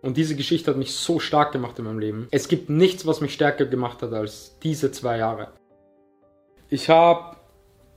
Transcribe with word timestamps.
Und 0.00 0.16
diese 0.16 0.36
Geschichte 0.36 0.70
hat 0.70 0.78
mich 0.78 0.94
so 0.94 1.18
stark 1.18 1.52
gemacht 1.52 1.78
in 1.78 1.84
meinem 1.84 1.98
Leben. 1.98 2.28
Es 2.30 2.48
gibt 2.48 2.70
nichts, 2.70 3.06
was 3.06 3.20
mich 3.20 3.34
stärker 3.34 3.66
gemacht 3.66 4.02
hat 4.02 4.12
als 4.12 4.58
diese 4.62 4.92
zwei 4.92 5.18
Jahre. 5.18 5.48
Ich 6.70 6.88
habe 6.88 7.36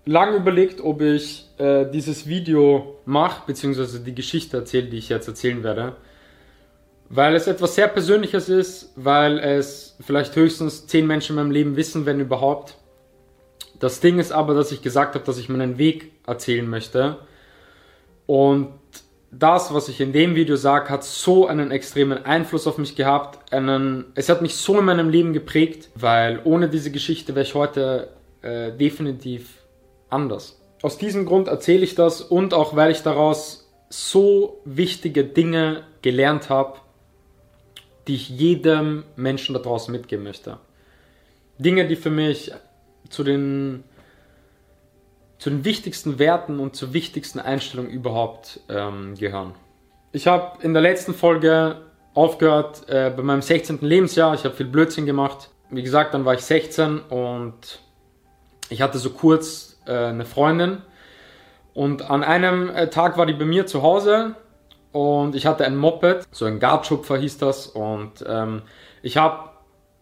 lange 0.06 0.38
überlegt, 0.38 0.82
ob 0.82 1.02
ich 1.02 1.48
äh, 1.58 1.86
dieses 1.92 2.28
Video 2.28 3.00
mache, 3.06 3.44
beziehungsweise 3.46 4.00
die 4.00 4.16
Geschichte 4.16 4.58
erzähle, 4.58 4.88
die 4.88 4.98
ich 4.98 5.10
jetzt 5.10 5.28
erzählen 5.28 5.64
werde. 5.64 5.96
Weil 7.10 7.36
es 7.36 7.48
etwas 7.48 7.76
sehr 7.76 7.88
Persönliches 7.88 8.50
ist, 8.50 8.94
weil 8.96 9.38
es 9.38 9.98
vielleicht 10.00 10.36
höchstens 10.36 10.88
zehn 10.88 11.06
Menschen 11.06 11.34
in 11.34 11.44
meinem 11.44 11.52
Leben 11.52 11.76
wissen, 11.76 12.06
wenn 12.06 12.20
überhaupt. 12.20 12.78
Das 13.80 14.00
Ding 14.00 14.18
ist 14.18 14.32
aber, 14.32 14.54
dass 14.54 14.72
ich 14.72 14.82
gesagt 14.82 15.16
habe, 15.16 15.26
dass 15.26 15.38
ich 15.38 15.50
meinen 15.50 15.78
Weg 15.78 16.14
erzählen 16.26 16.68
möchte. 16.68 17.18
Und 18.28 18.70
das, 19.32 19.74
was 19.74 19.88
ich 19.88 20.02
in 20.02 20.12
dem 20.12 20.36
Video 20.36 20.58
sage, 20.58 20.90
hat 20.90 21.06
so 21.06 21.48
einen 21.48 21.72
extremen 21.72 22.26
Einfluss 22.26 22.68
auf 22.68 22.78
mich 22.78 22.96
gehabt. 22.96 23.54
Einen, 23.54 24.06
es 24.14 24.28
hat 24.28 24.42
mich 24.42 24.56
so 24.56 24.78
in 24.78 24.86
meinem 24.86 25.10
Leben 25.10 25.32
geprägt, 25.32 25.90
weil 25.96 26.42
ohne 26.44 26.68
diese 26.68 26.92
Geschichte 26.92 27.34
wäre 27.34 27.46
ich 27.46 27.56
heute 27.56 28.10
äh, 28.42 28.72
definitiv 28.74 29.64
anders. 30.10 30.60
Aus 30.82 30.98
diesem 30.98 31.26
Grund 31.26 31.48
erzähle 31.48 31.84
ich 31.84 31.96
das 31.96 32.22
und 32.22 32.54
auch 32.54 32.76
weil 32.76 32.92
ich 32.92 33.04
daraus 33.04 33.72
so 33.90 34.60
wichtige 34.66 35.24
Dinge 35.24 35.84
gelernt 36.02 36.50
habe, 36.50 36.80
die 38.08 38.16
ich 38.16 38.30
jedem 38.30 39.04
Menschen 39.16 39.54
da 39.54 39.62
draußen 39.62 39.92
mitgeben 39.92 40.24
möchte. 40.24 40.58
Dinge, 41.58 41.88
die 41.88 41.96
für 41.96 42.10
mich 42.10 42.52
zu 43.10 43.24
den, 43.24 43.84
zu 45.42 45.50
den 45.50 45.66
wichtigsten 45.66 46.20
Werten 46.20 46.60
und 46.60 46.76
zur 46.76 46.94
wichtigsten 46.94 47.40
Einstellung 47.40 47.88
überhaupt 47.88 48.60
ähm, 48.70 49.16
gehören. 49.16 49.56
Ich 50.12 50.28
habe 50.28 50.64
in 50.64 50.74
der 50.74 50.84
letzten 50.84 51.16
Folge 51.16 51.78
aufgehört 52.14 52.88
äh, 52.88 53.10
bei 53.10 53.24
meinem 53.24 53.42
16. 53.42 53.80
Lebensjahr. 53.82 54.36
Ich 54.36 54.46
habe 54.46 54.54
viel 54.54 54.68
Blödsinn 54.68 55.08
gemacht. 55.08 55.50
Wie 55.72 55.82
gesagt, 55.82 56.14
dann 56.14 56.26
war 56.26 56.36
ich 56.36 56.42
16 56.42 57.00
und 57.00 57.80
ich 58.70 58.84
hatte 58.84 59.00
so 59.00 59.10
kurz 59.10 59.80
äh, 59.88 59.96
eine 59.96 60.26
Freundin. 60.26 60.84
Und 61.74 62.12
an 62.12 62.24
einem 62.24 62.70
äh, 62.70 62.92
Tag 62.92 63.18
war 63.18 63.26
die 63.26 63.34
bei 63.34 63.46
mir 63.46 63.66
zu 63.66 63.82
Hause 63.82 64.36
und 64.92 65.34
ich 65.34 65.48
hatte 65.48 65.66
ein 65.66 65.76
Moped, 65.76 66.28
so 66.30 66.46
ein 66.46 66.60
Gartschupfer 66.60 67.18
hieß 67.18 67.40
das. 67.40 67.66
Und 67.66 68.24
ähm, 68.28 68.62
ich 69.02 69.18
habe 69.18 69.50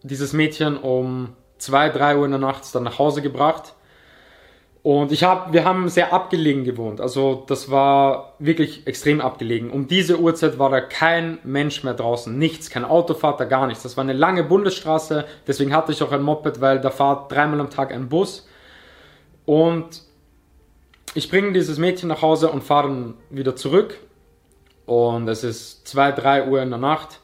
dieses 0.02 0.34
Mädchen 0.34 0.76
um 0.76 1.34
2, 1.56 1.88
3 1.88 2.18
Uhr 2.18 2.26
in 2.26 2.32
der 2.32 2.40
Nacht 2.40 2.74
dann 2.74 2.82
nach 2.82 2.98
Hause 2.98 3.22
gebracht. 3.22 3.72
Und 4.82 5.12
ich 5.12 5.24
habe, 5.24 5.52
wir 5.52 5.64
haben 5.64 5.90
sehr 5.90 6.12
abgelegen 6.12 6.64
gewohnt. 6.64 7.02
Also 7.02 7.44
das 7.46 7.70
war 7.70 8.34
wirklich 8.38 8.86
extrem 8.86 9.20
abgelegen. 9.20 9.70
Um 9.70 9.88
diese 9.88 10.18
Uhrzeit 10.18 10.58
war 10.58 10.70
da 10.70 10.80
kein 10.80 11.38
Mensch 11.44 11.84
mehr 11.84 11.92
draußen. 11.92 12.36
Nichts, 12.36 12.70
kein 12.70 12.86
Autofahrt, 12.86 13.40
da 13.40 13.44
gar 13.44 13.66
nichts. 13.66 13.82
Das 13.82 13.98
war 13.98 14.04
eine 14.04 14.14
lange 14.14 14.42
Bundesstraße. 14.42 15.26
Deswegen 15.46 15.74
hatte 15.74 15.92
ich 15.92 16.02
auch 16.02 16.12
ein 16.12 16.22
Moped, 16.22 16.62
weil 16.62 16.80
da 16.80 16.90
fahrt 16.90 17.30
dreimal 17.30 17.60
am 17.60 17.68
Tag 17.68 17.92
ein 17.92 18.08
Bus. 18.08 18.48
Und 19.44 20.02
ich 21.14 21.28
bringe 21.28 21.52
dieses 21.52 21.78
Mädchen 21.78 22.08
nach 22.08 22.22
Hause 22.22 22.50
und 22.50 22.64
fahre 22.64 22.88
dann 22.88 23.14
wieder 23.28 23.56
zurück. 23.56 23.98
Und 24.86 25.28
es 25.28 25.44
ist 25.44 25.86
2, 25.88 26.12
3 26.12 26.48
Uhr 26.48 26.62
in 26.62 26.70
der 26.70 26.78
Nacht. 26.78 27.20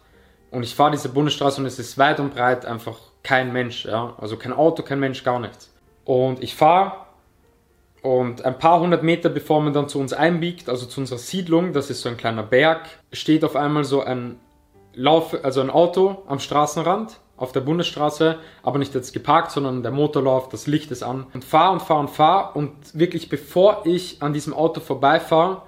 Und 0.51 0.63
ich 0.63 0.75
fahre 0.75 0.91
diese 0.91 1.09
Bundesstraße 1.09 1.61
und 1.61 1.67
es 1.67 1.79
ist 1.79 1.97
weit 1.97 2.21
und 2.21 2.35
breit 2.35 2.67
einfach 2.67 2.99
kein 3.23 3.53
Mensch, 3.53 3.87
ja. 3.87 4.15
Also 4.19 4.37
kein 4.37 4.53
Auto, 4.53 4.83
kein 4.83 5.01
Mensch, 5.01 5.25
gar 5.25 5.41
nichts. 5.41 5.73
Und 6.05 6.43
ich 6.43 6.55
fahre 6.55 7.06
und 8.07 8.45
ein 8.45 8.57
paar 8.57 8.79
hundert 8.79 9.03
Meter 9.03 9.29
bevor 9.29 9.61
man 9.61 9.73
dann 9.73 9.89
zu 9.89 9.99
uns 9.99 10.13
einbiegt, 10.13 10.69
also 10.69 10.87
zu 10.87 11.01
unserer 11.01 11.19
Siedlung, 11.19 11.73
das 11.73 11.91
ist 11.91 12.03
so 12.03 12.09
ein 12.09 12.17
kleiner 12.17 12.45
Berg, 12.45 12.87
steht 13.13 13.45
auf 13.45 13.57
einmal 13.57 13.83
so 13.83 14.01
ein 14.01 14.39
Lauf, 14.95 15.37
also 15.43 15.61
ein 15.61 15.71
Auto 15.71 16.23
am 16.29 16.39
Straßenrand 16.39 17.19
auf 17.37 17.51
der 17.51 17.63
Bundesstraße, 17.63 18.39
aber 18.63 18.79
nicht 18.79 18.95
jetzt 18.95 19.13
geparkt, 19.13 19.51
sondern 19.51 19.83
der 19.83 19.91
Motor 19.91 20.23
läuft, 20.23 20.53
das 20.53 20.69
Licht 20.69 20.93
ist 20.93 21.03
an. 21.03 21.27
Und 21.35 21.45
fahr 21.45 21.73
und 21.73 21.83
fahr 21.83 21.99
und 21.99 22.11
fahr 22.11 22.55
und 22.55 22.73
wirklich 22.95 23.29
bevor 23.29 23.83
ich 23.85 24.23
an 24.23 24.33
diesem 24.33 24.55
Auto 24.55 24.81
vorbeifahre, 24.81 25.63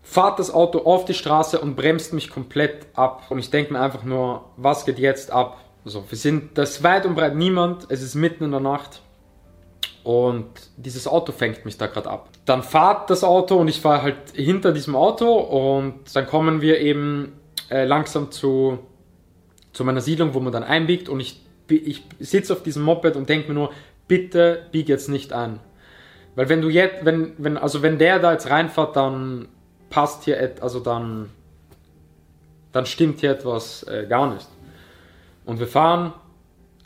fahrt 0.00 0.38
das 0.38 0.54
Auto 0.54 0.82
auf 0.84 1.06
die 1.06 1.14
Straße 1.14 1.60
und 1.60 1.74
bremst 1.74 2.12
mich 2.12 2.30
komplett 2.30 2.86
ab. 2.94 3.24
Und 3.30 3.40
ich 3.40 3.50
denke 3.50 3.72
mir 3.72 3.80
einfach 3.80 4.04
nur, 4.04 4.44
was 4.56 4.86
geht 4.86 5.00
jetzt 5.00 5.32
ab? 5.32 5.58
So, 5.84 6.04
wir 6.08 6.16
sind, 6.16 6.56
das 6.56 6.84
weit 6.84 7.04
und 7.04 7.16
breit 7.16 7.34
niemand, 7.34 7.86
es 7.88 8.00
ist 8.00 8.14
mitten 8.14 8.44
in 8.44 8.52
der 8.52 8.60
Nacht 8.60 9.02
und 10.02 10.48
dieses 10.76 11.06
Auto 11.06 11.32
fängt 11.32 11.64
mich 11.64 11.76
da 11.76 11.86
gerade 11.86 12.08
ab. 12.08 12.30
Dann 12.46 12.62
fahrt 12.62 13.10
das 13.10 13.22
Auto 13.22 13.56
und 13.56 13.68
ich 13.68 13.80
fahre 13.80 14.02
halt 14.02 14.16
hinter 14.34 14.72
diesem 14.72 14.96
Auto 14.96 15.32
und 15.32 16.14
dann 16.14 16.26
kommen 16.26 16.60
wir 16.62 16.80
eben 16.80 17.32
äh, 17.70 17.84
langsam 17.84 18.30
zu, 18.30 18.78
zu 19.72 19.84
meiner 19.84 20.00
Siedlung, 20.00 20.34
wo 20.34 20.40
man 20.40 20.52
dann 20.52 20.64
einbiegt 20.64 21.08
und 21.08 21.20
ich, 21.20 21.44
ich 21.68 22.02
sitze 22.18 22.52
auf 22.52 22.62
diesem 22.62 22.82
Moped 22.82 23.16
und 23.16 23.28
denke 23.28 23.48
mir 23.48 23.54
nur, 23.54 23.70
bitte 24.08 24.66
bieg 24.72 24.88
jetzt 24.88 25.08
nicht 25.08 25.32
ein. 25.32 25.60
Weil 26.34 26.48
wenn 26.48 26.62
du 26.62 26.68
jetzt, 26.68 27.04
wenn, 27.04 27.34
wenn, 27.38 27.56
also 27.56 27.82
wenn 27.82 27.98
der 27.98 28.18
da 28.18 28.32
jetzt 28.32 28.48
reinfährt, 28.48 28.96
dann 28.96 29.48
passt 29.90 30.24
hier, 30.24 30.40
et, 30.40 30.62
also 30.62 30.80
dann, 30.80 31.30
dann 32.72 32.86
stimmt 32.86 33.20
hier 33.20 33.32
etwas 33.32 33.82
äh, 33.82 34.06
gar 34.08 34.32
nicht. 34.32 34.48
Und 35.44 35.58
wir 35.60 35.66
fahren 35.66 36.12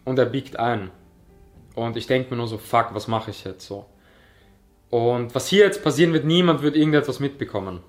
und 0.04 0.18
er 0.18 0.26
biegt 0.26 0.58
ein. 0.58 0.90
Und 1.74 1.96
ich 1.96 2.06
denke 2.06 2.30
mir 2.30 2.36
nur 2.36 2.48
so, 2.48 2.58
fuck, 2.58 2.88
was 2.92 3.08
mache 3.08 3.30
ich 3.30 3.44
jetzt 3.44 3.66
so? 3.66 3.86
Und 4.90 5.34
was 5.34 5.48
hier 5.48 5.64
jetzt 5.64 5.82
passieren 5.82 6.12
wird, 6.12 6.24
niemand 6.24 6.62
wird 6.62 6.76
irgendetwas 6.76 7.18
mitbekommen. 7.18 7.80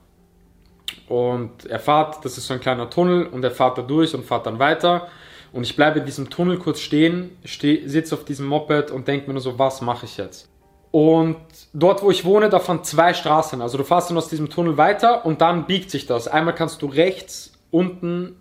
Und 1.07 1.65
er 1.67 1.79
fährt, 1.79 2.25
das 2.25 2.37
ist 2.37 2.47
so 2.47 2.53
ein 2.55 2.59
kleiner 2.59 2.89
Tunnel, 2.89 3.27
und 3.27 3.43
er 3.43 3.51
fährt 3.51 3.77
da 3.77 3.83
durch 3.83 4.15
und 4.15 4.25
fährt 4.25 4.45
dann 4.47 4.59
weiter. 4.59 5.07
Und 5.53 5.63
ich 5.63 5.75
bleibe 5.75 5.99
in 5.99 6.05
diesem 6.05 6.29
Tunnel 6.29 6.57
kurz 6.57 6.79
stehen, 6.79 7.37
steh, 7.45 7.87
sitze 7.87 8.15
auf 8.15 8.25
diesem 8.25 8.47
Moped 8.47 8.91
und 8.91 9.07
denke 9.07 9.27
mir 9.27 9.33
nur 9.33 9.41
so, 9.41 9.59
was 9.59 9.81
mache 9.81 10.05
ich 10.05 10.17
jetzt? 10.17 10.49
Und 10.91 11.37
dort, 11.73 12.01
wo 12.01 12.09
ich 12.09 12.25
wohne, 12.25 12.49
da 12.49 12.59
fahren 12.59 12.83
zwei 12.83 13.13
Straßen. 13.13 13.61
Also 13.61 13.77
du 13.77 13.83
fährst 13.83 14.09
dann 14.09 14.17
aus 14.17 14.29
diesem 14.29 14.49
Tunnel 14.49 14.77
weiter 14.77 15.25
und 15.25 15.41
dann 15.41 15.65
biegt 15.65 15.91
sich 15.91 16.05
das. 16.05 16.27
Einmal 16.27 16.55
kannst 16.55 16.81
du 16.81 16.87
rechts 16.87 17.53
unten 17.69 18.37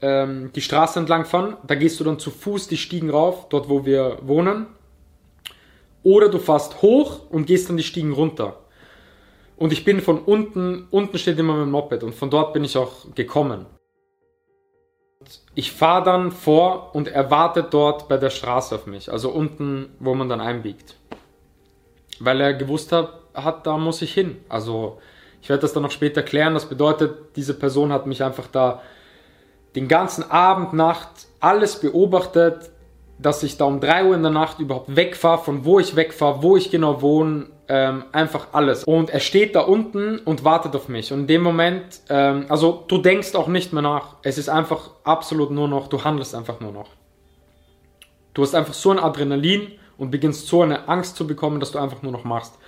ähm, 0.00 0.50
die 0.54 0.60
Straße 0.60 0.98
entlang 1.00 1.24
fahren. 1.24 1.56
Da 1.66 1.74
gehst 1.74 1.98
du 1.98 2.04
dann 2.04 2.18
zu 2.18 2.30
Fuß 2.30 2.68
die 2.68 2.76
Stiegen 2.76 3.10
rauf, 3.10 3.48
dort 3.48 3.68
wo 3.68 3.84
wir 3.84 4.18
wohnen. 4.22 4.66
Oder 6.06 6.28
du 6.28 6.38
fährst 6.38 6.82
hoch 6.82 7.28
und 7.30 7.46
gehst 7.46 7.68
dann 7.68 7.76
die 7.76 7.82
Stiegen 7.82 8.12
runter. 8.12 8.58
Und 9.56 9.72
ich 9.72 9.84
bin 9.84 10.00
von 10.00 10.20
unten, 10.20 10.86
unten 10.92 11.18
steht 11.18 11.36
immer 11.36 11.54
mein 11.54 11.68
Moped 11.72 12.04
und 12.04 12.14
von 12.14 12.30
dort 12.30 12.52
bin 12.52 12.62
ich 12.62 12.78
auch 12.78 13.12
gekommen. 13.16 13.66
Ich 15.56 15.72
fahre 15.72 16.04
dann 16.04 16.30
vor 16.30 16.94
und 16.94 17.08
er 17.08 17.28
wartet 17.32 17.74
dort 17.74 18.08
bei 18.08 18.18
der 18.18 18.30
Straße 18.30 18.76
auf 18.76 18.86
mich, 18.86 19.10
also 19.10 19.30
unten, 19.30 19.96
wo 19.98 20.14
man 20.14 20.28
dann 20.28 20.40
einbiegt. 20.40 20.94
Weil 22.20 22.40
er 22.40 22.54
gewusst 22.54 22.92
hat, 22.92 23.12
hat 23.34 23.66
da 23.66 23.76
muss 23.76 24.00
ich 24.00 24.14
hin. 24.14 24.36
Also 24.48 24.98
ich 25.42 25.48
werde 25.48 25.62
das 25.62 25.72
dann 25.72 25.82
noch 25.82 25.90
später 25.90 26.22
klären. 26.22 26.54
Das 26.54 26.66
bedeutet, 26.66 27.34
diese 27.34 27.54
Person 27.54 27.92
hat 27.92 28.06
mich 28.06 28.22
einfach 28.22 28.46
da 28.46 28.80
den 29.74 29.88
ganzen 29.88 30.30
Abend, 30.30 30.72
Nacht 30.72 31.26
alles 31.40 31.80
beobachtet, 31.80 32.70
dass 33.18 33.42
ich 33.42 33.56
da 33.56 33.64
um 33.64 33.80
3 33.80 34.06
Uhr 34.06 34.14
in 34.14 34.22
der 34.22 34.30
Nacht 34.30 34.58
überhaupt 34.58 34.94
wegfahre, 34.94 35.38
von 35.38 35.64
wo 35.64 35.78
ich 35.78 35.96
wegfahre, 35.96 36.42
wo 36.42 36.56
ich 36.56 36.70
genau 36.70 37.00
wohne, 37.02 37.46
ähm, 37.68 38.04
einfach 38.12 38.48
alles. 38.52 38.84
Und 38.84 39.10
er 39.10 39.20
steht 39.20 39.54
da 39.54 39.60
unten 39.60 40.18
und 40.18 40.44
wartet 40.44 40.76
auf 40.76 40.88
mich. 40.88 41.12
Und 41.12 41.20
in 41.20 41.26
dem 41.26 41.42
Moment, 41.42 42.00
ähm, 42.08 42.46
also 42.48 42.84
du 42.88 42.98
denkst 42.98 43.34
auch 43.34 43.48
nicht 43.48 43.72
mehr 43.72 43.82
nach. 43.82 44.16
Es 44.22 44.38
ist 44.38 44.48
einfach 44.48 44.90
absolut 45.04 45.50
nur 45.50 45.66
noch, 45.66 45.88
du 45.88 46.04
handelst 46.04 46.34
einfach 46.34 46.60
nur 46.60 46.72
noch. 46.72 46.90
Du 48.34 48.42
hast 48.42 48.54
einfach 48.54 48.74
so 48.74 48.90
ein 48.90 48.98
Adrenalin 48.98 49.72
und 49.96 50.10
beginnst 50.10 50.46
so 50.46 50.62
eine 50.62 50.88
Angst 50.88 51.16
zu 51.16 51.26
bekommen, 51.26 51.58
dass 51.58 51.72
du 51.72 51.78
einfach 51.78 52.02
nur 52.02 52.12
noch 52.12 52.24
machst 52.24 52.58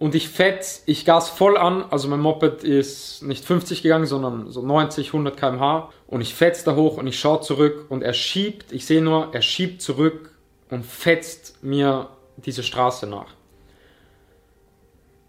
und 0.00 0.14
ich 0.14 0.30
fetz, 0.30 0.82
ich 0.86 1.04
gas 1.04 1.28
voll 1.28 1.58
an, 1.58 1.84
also 1.90 2.08
mein 2.08 2.20
Moped 2.20 2.64
ist 2.64 3.22
nicht 3.22 3.44
50 3.44 3.82
gegangen, 3.82 4.06
sondern 4.06 4.50
so 4.50 4.62
90, 4.62 5.08
100 5.08 5.36
km/h 5.36 5.90
und 6.06 6.22
ich 6.22 6.34
fetz 6.34 6.64
da 6.64 6.74
hoch 6.74 6.96
und 6.96 7.06
ich 7.06 7.20
schaue 7.20 7.42
zurück 7.42 7.84
und 7.90 8.02
er 8.02 8.14
schiebt, 8.14 8.72
ich 8.72 8.86
sehe 8.86 9.02
nur, 9.02 9.28
er 9.32 9.42
schiebt 9.42 9.82
zurück 9.82 10.34
und 10.70 10.86
fetzt 10.86 11.62
mir 11.62 12.08
diese 12.38 12.62
Straße 12.62 13.06
nach. 13.06 13.26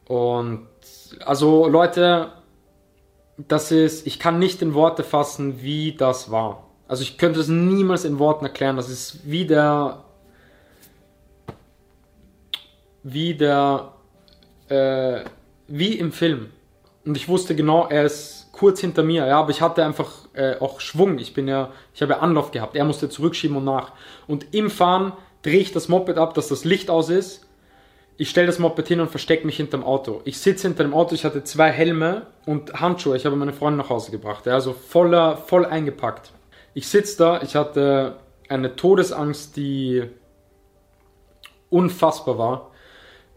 Und 0.06 0.68
also 1.25 1.67
Leute, 1.67 2.31
das 3.38 3.74
ist, 3.74 4.07
ich 4.07 4.19
kann 4.19 4.39
nicht 4.39 4.62
in 4.62 4.74
Worte 4.74 5.03
fassen, 5.03 5.62
wie 5.62 5.97
das 5.97 6.31
war. 6.31 6.69
Also 6.88 7.03
ich 7.03 7.17
könnte 7.17 7.41
es 7.41 7.50
niemals 7.50 8.06
in 8.06 8.19
Worten 8.19 8.45
erklären. 8.45 8.77
Das 8.77 8.89
ist 8.89 9.19
wie 9.29 9.45
der, 9.45 10.06
wie 13.03 13.33
der 13.33 13.90
äh, 14.71 15.23
wie 15.68 15.97
im 15.97 16.12
Film. 16.12 16.50
Und 17.06 17.18
ich 17.18 17.27
wusste 17.27 17.56
genau, 17.56 17.88
er 17.88 18.06
ist 18.06 18.50
kurz 18.51 18.79
hinter 18.79 19.03
mir, 19.03 19.25
ja, 19.25 19.39
aber 19.39 19.50
ich 19.50 19.62
hatte 19.62 19.83
einfach 19.83 20.27
äh, 20.33 20.56
auch 20.59 20.79
Schwung. 20.79 21.18
Ich 21.18 21.33
bin 21.33 21.47
ja, 21.47 21.71
ich 21.94 22.01
habe 22.01 22.13
ja 22.13 22.19
Anlauf 22.19 22.51
gehabt. 22.51 22.75
Er 22.75 22.85
musste 22.85 23.09
zurückschieben 23.09 23.57
und 23.57 23.65
nach. 23.65 23.94
Und 24.27 24.53
im 24.53 24.69
Fahren 24.69 25.13
drehe 25.41 25.59
ich 25.59 25.71
das 25.71 25.88
Moped 25.88 26.18
ab, 26.18 26.35
dass 26.35 26.47
das 26.47 26.63
Licht 26.63 26.89
aus 26.89 27.09
ist. 27.09 27.47
Ich 28.18 28.29
stelle 28.29 28.47
das 28.47 28.59
Moped 28.59 28.88
hin 28.88 29.00
und 29.00 29.09
verstecke 29.09 29.45
mich 29.45 29.57
hinterm 29.57 29.83
Auto. 29.83 30.21
Ich 30.25 30.38
sitze 30.39 30.68
hinter 30.68 30.83
dem 30.83 30.94
Auto, 30.94 31.15
ich 31.15 31.25
hatte 31.25 31.44
zwei 31.44 31.71
Helme 31.71 32.27
und 32.45 32.79
Handschuhe. 32.79 33.17
Ich 33.17 33.25
habe 33.25 33.35
meine 33.35 33.53
Freundin 33.53 33.79
nach 33.79 33.89
Hause 33.89 34.12
gebracht. 34.12 34.45
Ja, 34.45 34.53
also 34.53 34.74
voller, 34.74 35.38
voll 35.38 35.65
eingepackt. 35.65 36.31
Ich 36.75 36.88
sitze 36.88 37.17
da, 37.17 37.41
ich 37.41 37.56
hatte 37.56 38.17
eine 38.47 38.75
Todesangst, 38.75 39.57
die 39.57 40.03
unfassbar 41.71 42.38
war. 42.38 42.71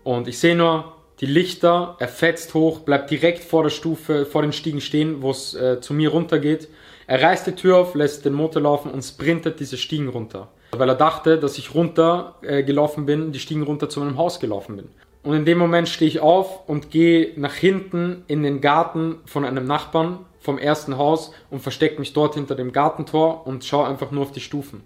Und 0.03 0.29
ich 0.29 0.39
sehe 0.39 0.55
nur 0.55 0.93
die 1.21 1.27
Lichter, 1.27 1.97
er 2.01 2.09
fetzt 2.09 2.55
hoch, 2.55 2.81
bleibt 2.81 3.11
direkt 3.11 3.45
vor 3.45 3.63
der 3.63 3.71
Stufe, 3.71 4.27
vor 4.27 4.43
den 4.43 4.53
Stiegen 4.53 4.81
stehen, 4.81 5.23
wo 5.23 5.31
es 5.31 5.55
äh, 5.55 5.81
zu 5.81 5.95
mir 5.95 6.11
runtergeht. 6.11 6.69
Er 7.07 7.23
reißt 7.23 7.47
die 7.47 7.55
Tür 7.55 7.77
auf, 7.77 7.95
lässt 7.95 8.25
den 8.25 8.33
Motor 8.33 8.63
laufen 8.63 8.91
und 8.91 9.03
sprintet 9.03 9.61
diese 9.61 9.77
Stiegen 9.77 10.09
runter. 10.09 10.49
Weil 10.73 10.89
er 10.89 10.97
dachte, 10.97 11.39
dass 11.39 11.57
ich 11.59 11.75
runter 11.75 12.37
äh, 12.43 12.63
gelaufen 12.65 13.07
bin, 13.07 13.31
die 13.31 13.39
Stiegen 13.39 13.63
runter 13.63 13.89
zu 13.89 14.01
meinem 14.01 14.19
Haus 14.19 14.41
gelaufen 14.41 14.77
bin. 14.77 14.89
Und 15.23 15.35
in 15.35 15.45
dem 15.45 15.57
Moment 15.57 15.89
stehe 15.89 16.09
ich 16.09 16.21
auf 16.21 16.69
und 16.69 16.91
gehe 16.91 17.33
nach 17.37 17.55
hinten 17.55 18.25
in 18.27 18.43
den 18.43 18.61
Garten 18.61 19.21
von 19.25 19.45
einem 19.45 19.67
Nachbarn 19.67 20.19
vom 20.41 20.59
ersten 20.59 20.99
Haus 20.99 21.33
und 21.51 21.61
verstecke 21.61 21.99
mich 21.99 22.13
dort 22.13 22.35
hinter 22.35 22.55
dem 22.55 22.73
Gartentor 22.73 23.47
und 23.47 23.65
schaue 23.65 23.87
einfach 23.87 24.11
nur 24.11 24.23
auf 24.23 24.33
die 24.33 24.41
Stufen. 24.41 24.83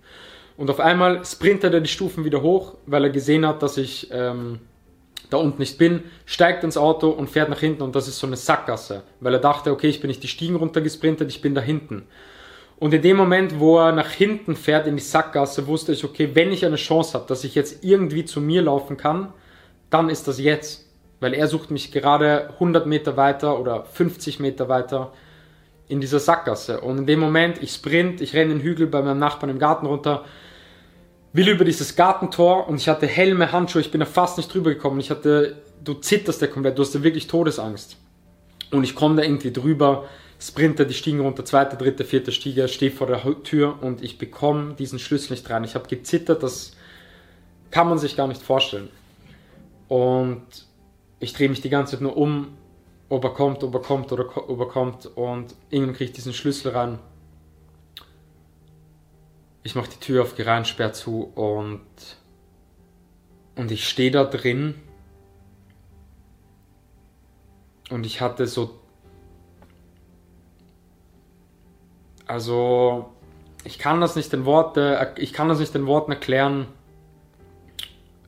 Und 0.56 0.70
auf 0.70 0.78
einmal 0.78 1.24
sprintet 1.24 1.74
er 1.74 1.80
die 1.80 1.88
Stufen 1.88 2.24
wieder 2.24 2.42
hoch, 2.42 2.74
weil 2.86 3.04
er 3.04 3.10
gesehen 3.10 3.46
hat, 3.46 3.62
dass 3.62 3.76
ich 3.76 4.08
ähm, 4.12 4.60
da 5.30 5.36
unten 5.36 5.58
nicht 5.58 5.78
bin, 5.78 6.02
steigt 6.26 6.64
ins 6.64 6.76
Auto 6.76 7.10
und 7.10 7.28
fährt 7.28 7.50
nach 7.50 7.60
hinten 7.60 7.82
und 7.82 7.94
das 7.94 8.08
ist 8.08 8.18
so 8.18 8.26
eine 8.26 8.36
Sackgasse, 8.36 9.02
weil 9.20 9.34
er 9.34 9.40
dachte, 9.40 9.70
okay, 9.70 9.88
ich 9.88 10.00
bin 10.00 10.08
nicht 10.08 10.22
die 10.22 10.28
Stiegen 10.28 10.56
runtergesprintet, 10.56 11.28
ich 11.28 11.42
bin 11.42 11.54
da 11.54 11.60
hinten. 11.60 12.06
Und 12.78 12.94
in 12.94 13.02
dem 13.02 13.16
Moment, 13.16 13.58
wo 13.58 13.78
er 13.78 13.92
nach 13.92 14.10
hinten 14.10 14.54
fährt 14.54 14.86
in 14.86 14.96
die 14.96 15.02
Sackgasse, 15.02 15.66
wusste 15.66 15.92
ich, 15.92 16.04
okay, 16.04 16.30
wenn 16.34 16.52
ich 16.52 16.64
eine 16.64 16.76
Chance 16.76 17.14
habe, 17.14 17.26
dass 17.26 17.42
ich 17.42 17.54
jetzt 17.56 17.84
irgendwie 17.84 18.24
zu 18.24 18.40
mir 18.40 18.62
laufen 18.62 18.96
kann, 18.96 19.32
dann 19.90 20.08
ist 20.08 20.28
das 20.28 20.38
jetzt. 20.38 20.86
Weil 21.20 21.34
er 21.34 21.48
sucht 21.48 21.72
mich 21.72 21.90
gerade 21.90 22.50
100 22.54 22.86
Meter 22.86 23.16
weiter 23.16 23.58
oder 23.58 23.84
50 23.84 24.38
Meter 24.38 24.68
weiter 24.68 25.12
in 25.88 26.00
dieser 26.00 26.20
Sackgasse. 26.20 26.80
Und 26.80 26.98
in 26.98 27.06
dem 27.06 27.18
Moment, 27.18 27.60
ich 27.60 27.72
sprint, 27.72 28.20
ich 28.20 28.34
renne 28.34 28.54
den 28.54 28.62
Hügel 28.62 28.86
bei 28.86 29.02
meinem 29.02 29.18
Nachbarn 29.18 29.50
im 29.50 29.58
Garten 29.58 29.86
runter, 29.86 30.24
will 31.38 31.48
über 31.48 31.64
dieses 31.64 31.94
Gartentor 31.94 32.68
und 32.68 32.76
ich 32.76 32.88
hatte 32.88 33.06
Helme, 33.06 33.52
Handschuhe, 33.52 33.80
ich 33.80 33.92
bin 33.92 34.00
da 34.00 34.06
fast 34.06 34.38
nicht 34.38 34.52
drüber 34.52 34.70
gekommen. 34.70 34.98
Ich 34.98 35.10
hatte, 35.10 35.56
du 35.84 35.94
zitterst 35.94 36.42
ja 36.42 36.48
komplett, 36.48 36.76
du 36.76 36.82
hast 36.82 36.94
ja 36.94 37.02
wirklich 37.04 37.28
Todesangst. 37.28 37.96
Und 38.72 38.82
ich 38.82 38.96
komme 38.96 39.16
da 39.16 39.22
irgendwie 39.22 39.52
drüber, 39.52 40.08
sprinte 40.40 40.84
die 40.84 40.94
Stiegen 40.94 41.20
runter, 41.20 41.44
zweite, 41.44 41.76
dritte, 41.76 42.04
vierte 42.04 42.32
Stiege, 42.32 42.66
stehe 42.66 42.90
vor 42.90 43.06
der 43.06 43.22
Tür 43.44 43.78
und 43.80 44.02
ich 44.02 44.18
bekomme 44.18 44.74
diesen 44.74 44.98
Schlüssel 44.98 45.32
nicht 45.32 45.48
rein. 45.48 45.62
Ich 45.62 45.76
habe 45.76 45.88
gezittert, 45.88 46.42
das 46.42 46.72
kann 47.70 47.88
man 47.88 47.98
sich 47.98 48.16
gar 48.16 48.26
nicht 48.26 48.42
vorstellen. 48.42 48.88
Und 49.86 50.42
ich 51.20 51.34
drehe 51.34 51.48
mich 51.48 51.60
die 51.60 51.70
ganze 51.70 51.92
Zeit 51.92 52.00
nur 52.00 52.16
um, 52.16 52.48
ob 53.08 53.22
er 53.22 53.30
kommt, 53.30 53.62
ob 53.62 53.72
er 53.74 53.80
kommt 53.80 54.10
oder 54.10 54.26
ob 54.36 54.58
er 54.58 54.66
kommt 54.66 55.06
und 55.06 55.54
irgendwann 55.70 55.94
kriege 55.94 56.10
ich 56.10 56.16
diesen 56.16 56.34
Schlüssel 56.34 56.72
rein. 56.72 56.98
Ich 59.62 59.74
mache 59.74 59.90
die 59.90 60.00
Tür 60.00 60.22
auf, 60.22 60.36
gehe 60.36 60.46
rein, 60.46 60.64
sperr 60.64 60.92
zu 60.92 61.24
und, 61.34 61.82
und 63.56 63.70
ich 63.70 63.88
stehe 63.88 64.10
da 64.10 64.24
drin 64.24 64.74
und 67.90 68.06
ich 68.06 68.20
hatte 68.20 68.46
so. 68.46 68.78
Also, 72.26 73.12
ich 73.64 73.78
kann 73.78 74.00
das 74.00 74.16
nicht 74.16 74.32
in 74.32 74.44
Worte, 74.44 75.14
ich 75.16 75.32
kann 75.32 75.48
das 75.48 75.58
nicht 75.58 75.74
in 75.74 75.86
Worten 75.86 76.12
erklären, 76.12 76.66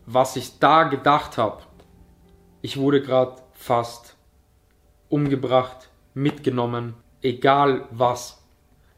was 0.07 0.37
ich 0.37 0.59
da 0.59 0.85
gedacht 0.85 1.39
habe. 1.39 1.63
Ich 2.63 2.77
wurde 2.77 3.03
gerade 3.03 3.37
fast 3.53 4.17
umgebracht, 5.09 5.91
mitgenommen, 6.15 6.95
egal 7.23 7.87
was. 7.91 8.43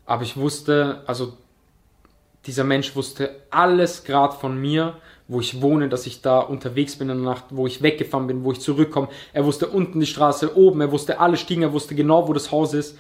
Aber 0.06 0.22
ich 0.22 0.36
wusste, 0.36 1.02
also 1.06 1.36
dieser 2.46 2.64
Mensch 2.64 2.96
wusste 2.96 3.42
alles 3.50 4.04
gerade 4.04 4.34
von 4.34 4.60
mir, 4.60 4.96
wo 5.28 5.40
ich 5.40 5.62
wohne, 5.62 5.88
dass 5.88 6.06
ich 6.06 6.22
da 6.22 6.40
unterwegs 6.40 6.96
bin 6.96 7.08
in 7.08 7.22
der 7.22 7.34
Nacht, 7.34 7.44
wo 7.50 7.66
ich 7.66 7.82
weggefahren 7.82 8.26
bin, 8.26 8.44
wo 8.44 8.52
ich 8.52 8.60
zurückkomme. 8.60 9.08
Er 9.32 9.44
wusste 9.44 9.68
unten 9.68 10.00
die 10.00 10.06
Straße, 10.06 10.56
oben, 10.56 10.80
er 10.80 10.90
wusste 10.92 11.20
alle 11.20 11.36
Stiegen, 11.36 11.62
er 11.62 11.72
wusste 11.72 11.94
genau, 11.94 12.28
wo 12.28 12.32
das 12.32 12.50
Haus 12.50 12.74
ist. 12.74 12.98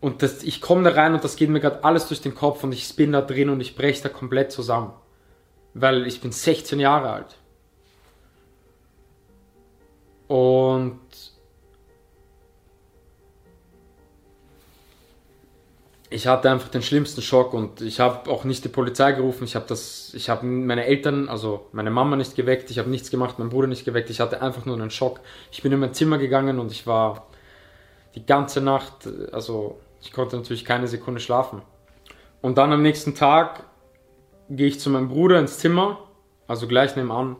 Und 0.00 0.22
das, 0.22 0.42
ich 0.42 0.60
komme 0.60 0.82
da 0.82 0.90
rein 0.90 1.14
und 1.14 1.24
das 1.24 1.36
geht 1.36 1.48
mir 1.48 1.60
gerade 1.60 1.82
alles 1.82 2.08
durch 2.08 2.20
den 2.20 2.34
Kopf 2.34 2.62
und 2.62 2.72
ich 2.72 2.94
bin 2.94 3.12
da 3.12 3.22
drin 3.22 3.48
und 3.48 3.60
ich 3.60 3.74
breche 3.74 4.02
da 4.02 4.08
komplett 4.10 4.52
zusammen. 4.52 4.92
Weil 5.72 6.06
ich 6.06 6.20
bin 6.20 6.30
16 6.30 6.78
Jahre 6.78 7.10
alt. 7.10 7.36
Und 10.28 11.00
ich 16.14 16.28
hatte 16.28 16.48
einfach 16.48 16.68
den 16.68 16.82
schlimmsten 16.82 17.22
Schock 17.22 17.54
und 17.54 17.80
ich 17.80 17.98
habe 17.98 18.30
auch 18.30 18.44
nicht 18.44 18.64
die 18.64 18.68
Polizei 18.68 19.10
gerufen. 19.12 19.42
Ich 19.42 19.56
habe 19.56 19.66
das, 19.66 20.14
ich 20.14 20.30
habe 20.30 20.46
meine 20.46 20.86
Eltern, 20.86 21.28
also 21.28 21.66
meine 21.72 21.90
Mama 21.90 22.14
nicht 22.14 22.36
geweckt. 22.36 22.70
Ich 22.70 22.78
habe 22.78 22.88
nichts 22.88 23.10
gemacht, 23.10 23.40
mein 23.40 23.48
Bruder 23.48 23.66
nicht 23.66 23.84
geweckt. 23.84 24.10
Ich 24.10 24.20
hatte 24.20 24.40
einfach 24.40 24.64
nur 24.64 24.76
einen 24.76 24.92
Schock. 24.92 25.18
Ich 25.50 25.62
bin 25.62 25.72
in 25.72 25.80
mein 25.80 25.92
Zimmer 25.92 26.18
gegangen 26.18 26.60
und 26.60 26.70
ich 26.70 26.86
war 26.86 27.26
die 28.14 28.24
ganze 28.24 28.60
Nacht, 28.60 29.08
also 29.32 29.80
ich 30.00 30.12
konnte 30.12 30.36
natürlich 30.36 30.64
keine 30.64 30.86
Sekunde 30.86 31.20
schlafen. 31.20 31.62
Und 32.40 32.58
dann 32.58 32.72
am 32.72 32.82
nächsten 32.82 33.16
Tag 33.16 33.64
gehe 34.48 34.68
ich 34.68 34.78
zu 34.78 34.90
meinem 34.90 35.08
Bruder 35.08 35.40
ins 35.40 35.58
Zimmer, 35.58 35.98
also 36.46 36.68
gleich 36.68 36.94
nebenan. 36.94 37.34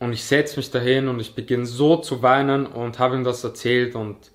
Und 0.00 0.12
ich 0.12 0.24
setze 0.24 0.56
mich 0.56 0.72
dahin 0.72 1.06
und 1.06 1.20
ich 1.20 1.36
beginne 1.36 1.66
so 1.66 1.96
zu 1.98 2.22
weinen 2.22 2.66
und 2.66 2.98
habe 2.98 3.14
ihm 3.14 3.22
das 3.22 3.44
erzählt 3.44 3.94
und 3.94 4.32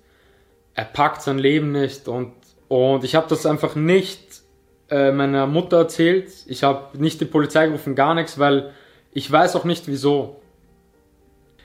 er 0.76 0.84
packt 0.84 1.22
sein 1.22 1.38
Leben 1.38 1.72
nicht 1.72 2.06
und, 2.06 2.32
und 2.68 3.02
ich 3.02 3.14
habe 3.14 3.26
das 3.28 3.46
einfach 3.46 3.74
nicht 3.74 4.42
äh, 4.90 5.10
meiner 5.10 5.46
Mutter 5.46 5.78
erzählt. 5.78 6.30
Ich 6.46 6.62
habe 6.62 6.96
nicht 6.98 7.20
die 7.20 7.24
Polizei 7.24 7.66
gerufen, 7.66 7.94
gar 7.94 8.14
nichts, 8.14 8.38
weil 8.38 8.72
ich 9.10 9.30
weiß 9.32 9.56
auch 9.56 9.64
nicht 9.64 9.88
wieso. 9.88 10.36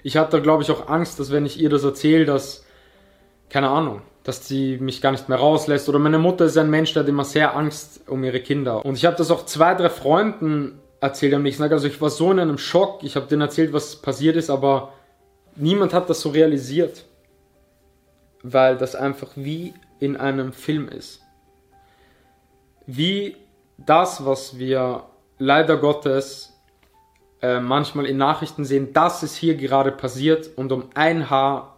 Ich 0.01 0.15
hatte, 0.15 0.41
glaube 0.41 0.63
ich, 0.63 0.71
auch 0.71 0.87
Angst, 0.87 1.19
dass 1.19 1.31
wenn 1.31 1.45
ich 1.45 1.59
ihr 1.59 1.69
das 1.69 1.83
erzähle, 1.83 2.25
dass, 2.25 2.65
keine 3.49 3.69
Ahnung, 3.69 4.01
dass 4.23 4.47
sie 4.47 4.77
mich 4.77 5.01
gar 5.01 5.11
nicht 5.11 5.27
mehr 5.27 5.37
rauslässt. 5.37 5.89
Oder 5.89 5.99
meine 5.99 6.17
Mutter 6.17 6.45
ist 6.45 6.57
ein 6.57 6.69
Mensch, 6.69 6.93
der 6.93 7.03
hat 7.03 7.09
immer 7.09 7.25
sehr 7.25 7.55
Angst 7.55 8.07
um 8.07 8.23
ihre 8.23 8.39
Kinder. 8.39 8.83
Und 8.85 8.95
ich 8.95 9.05
habe 9.05 9.17
das 9.17 9.29
auch 9.29 9.45
zwei, 9.45 9.75
drei 9.75 9.89
Freunden 9.89 10.79
erzählt 11.01 11.33
am 11.33 11.43
nächsten 11.43 11.63
Tag. 11.63 11.73
Also 11.73 11.87
ich 11.87 11.99
war 11.99 12.09
so 12.09 12.31
in 12.31 12.39
einem 12.39 12.57
Schock. 12.57 13.03
Ich 13.03 13.17
habe 13.17 13.27
denen 13.27 13.41
erzählt, 13.41 13.73
was 13.73 13.97
passiert 13.97 14.37
ist, 14.37 14.49
aber 14.49 14.93
niemand 15.57 15.93
hat 15.93 16.09
das 16.09 16.21
so 16.21 16.29
realisiert 16.29 17.03
weil 18.43 18.77
das 18.77 18.95
einfach 18.95 19.29
wie 19.35 19.73
in 19.99 20.17
einem 20.17 20.53
Film 20.53 20.87
ist. 20.87 21.21
Wie 22.85 23.37
das, 23.77 24.25
was 24.25 24.57
wir 24.57 25.03
leider 25.37 25.77
Gottes 25.77 26.59
äh, 27.41 27.59
manchmal 27.59 28.05
in 28.05 28.17
Nachrichten 28.17 28.65
sehen, 28.65 28.93
das 28.93 29.23
ist 29.23 29.35
hier 29.35 29.55
gerade 29.55 29.91
passiert 29.91 30.49
und 30.55 30.71
um 30.71 30.89
ein 30.93 31.29
Haar, 31.29 31.77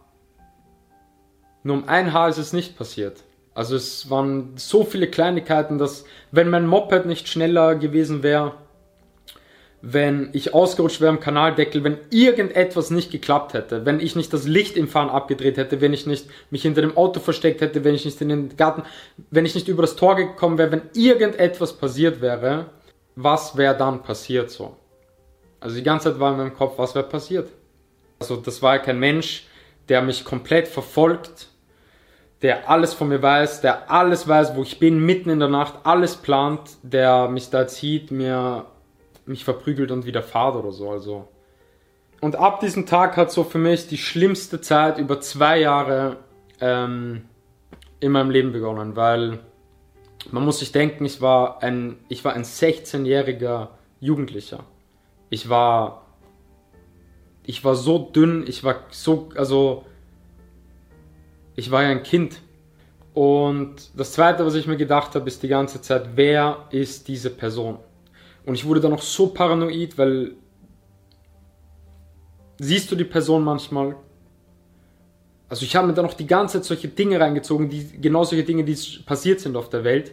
nur 1.62 1.76
um 1.76 1.88
ein 1.88 2.12
Haar 2.12 2.28
ist 2.28 2.38
es 2.38 2.52
nicht 2.52 2.76
passiert. 2.76 3.24
Also 3.54 3.76
es 3.76 4.10
waren 4.10 4.52
so 4.56 4.84
viele 4.84 5.08
Kleinigkeiten, 5.08 5.78
dass 5.78 6.04
wenn 6.32 6.50
mein 6.50 6.66
Moped 6.66 7.06
nicht 7.06 7.28
schneller 7.28 7.76
gewesen 7.76 8.22
wäre, 8.22 8.54
wenn 9.86 10.30
ich 10.32 10.54
ausgerutscht 10.54 11.02
wäre 11.02 11.10
am 11.10 11.20
Kanaldeckel, 11.20 11.84
wenn 11.84 11.98
irgendetwas 12.10 12.90
nicht 12.90 13.10
geklappt 13.10 13.52
hätte, 13.52 13.84
wenn 13.84 14.00
ich 14.00 14.16
nicht 14.16 14.32
das 14.32 14.46
Licht 14.46 14.78
im 14.78 14.88
Fahren 14.88 15.10
abgedreht 15.10 15.58
hätte, 15.58 15.82
wenn 15.82 15.92
ich 15.92 16.06
nicht 16.06 16.26
mich 16.50 16.62
hinter 16.62 16.80
dem 16.80 16.96
Auto 16.96 17.20
versteckt 17.20 17.60
hätte, 17.60 17.84
wenn 17.84 17.94
ich 17.94 18.06
nicht 18.06 18.18
in 18.22 18.30
den 18.30 18.56
Garten, 18.56 18.82
wenn 19.30 19.44
ich 19.44 19.54
nicht 19.54 19.68
über 19.68 19.82
das 19.82 19.94
Tor 19.94 20.16
gekommen 20.16 20.56
wäre, 20.56 20.72
wenn 20.72 20.82
irgendetwas 20.94 21.74
passiert 21.74 22.22
wäre, 22.22 22.66
was 23.14 23.58
wäre 23.58 23.76
dann 23.76 24.02
passiert 24.02 24.50
so? 24.50 24.74
Also 25.60 25.76
die 25.76 25.82
ganze 25.82 26.10
Zeit 26.10 26.20
war 26.20 26.32
in 26.32 26.38
meinem 26.38 26.54
Kopf, 26.54 26.78
was 26.78 26.94
wäre 26.94 27.06
passiert? 27.06 27.50
Also 28.20 28.36
das 28.36 28.62
war 28.62 28.78
kein 28.78 28.98
Mensch, 28.98 29.46
der 29.90 30.00
mich 30.00 30.24
komplett 30.24 30.66
verfolgt, 30.66 31.48
der 32.40 32.70
alles 32.70 32.94
von 32.94 33.08
mir 33.08 33.20
weiß, 33.20 33.60
der 33.60 33.90
alles 33.90 34.26
weiß, 34.26 34.56
wo 34.56 34.62
ich 34.62 34.78
bin, 34.78 35.04
mitten 35.04 35.28
in 35.28 35.40
der 35.40 35.48
Nacht, 35.48 35.74
alles 35.84 36.16
plant, 36.16 36.60
der 36.82 37.28
mich 37.28 37.50
da 37.50 37.66
zieht, 37.66 38.10
mir 38.10 38.64
mich 39.26 39.44
verprügelt 39.44 39.90
und 39.90 40.06
wieder 40.06 40.22
fahrt 40.22 40.56
oder 40.56 40.72
so. 40.72 40.90
Also. 40.90 41.28
Und 42.20 42.36
ab 42.36 42.60
diesem 42.60 42.86
Tag 42.86 43.16
hat 43.16 43.30
so 43.30 43.44
für 43.44 43.58
mich 43.58 43.86
die 43.86 43.98
schlimmste 43.98 44.60
Zeit 44.60 44.98
über 44.98 45.20
zwei 45.20 45.60
Jahre 45.60 46.16
ähm, 46.60 47.22
in 48.00 48.12
meinem 48.12 48.30
Leben 48.30 48.52
begonnen, 48.52 48.96
weil 48.96 49.40
man 50.30 50.44
muss 50.44 50.58
sich 50.58 50.72
denken, 50.72 51.04
ich 51.04 51.20
war 51.20 51.62
ein, 51.62 51.96
ich 52.08 52.24
war 52.24 52.32
ein 52.32 52.44
16-jähriger 52.44 53.68
Jugendlicher. 54.00 54.64
Ich 55.30 55.48
war, 55.48 56.06
ich 57.44 57.64
war 57.64 57.74
so 57.74 57.98
dünn, 57.98 58.44
ich 58.46 58.64
war 58.64 58.84
so, 58.90 59.30
also, 59.36 59.84
ich 61.56 61.70
war 61.70 61.82
ja 61.82 61.90
ein 61.90 62.02
Kind. 62.02 62.40
Und 63.12 63.90
das 63.96 64.12
zweite, 64.12 64.44
was 64.44 64.54
ich 64.54 64.66
mir 64.66 64.76
gedacht 64.76 65.14
habe, 65.14 65.28
ist 65.28 65.42
die 65.42 65.48
ganze 65.48 65.80
Zeit, 65.80 66.10
wer 66.16 66.66
ist 66.70 67.06
diese 67.06 67.30
Person? 67.30 67.78
Und 68.46 68.54
ich 68.54 68.64
wurde 68.64 68.80
dann 68.80 68.90
noch 68.90 69.02
so 69.02 69.28
paranoid, 69.28 69.96
weil 69.96 70.32
siehst 72.58 72.90
du 72.90 72.96
die 72.96 73.04
Person 73.04 73.42
manchmal. 73.42 73.96
Also 75.48 75.64
ich 75.64 75.76
habe 75.76 75.86
mir 75.86 75.94
da 75.94 76.02
noch 76.02 76.14
die 76.14 76.26
ganze 76.26 76.58
Zeit 76.58 76.64
solche 76.64 76.88
Dinge 76.88 77.20
reingezogen, 77.20 77.68
die 77.68 78.00
genau 78.00 78.24
solche 78.24 78.44
Dinge, 78.44 78.64
die 78.64 78.76
passiert 79.04 79.40
sind 79.40 79.56
auf 79.56 79.68
der 79.68 79.84
Welt. 79.84 80.12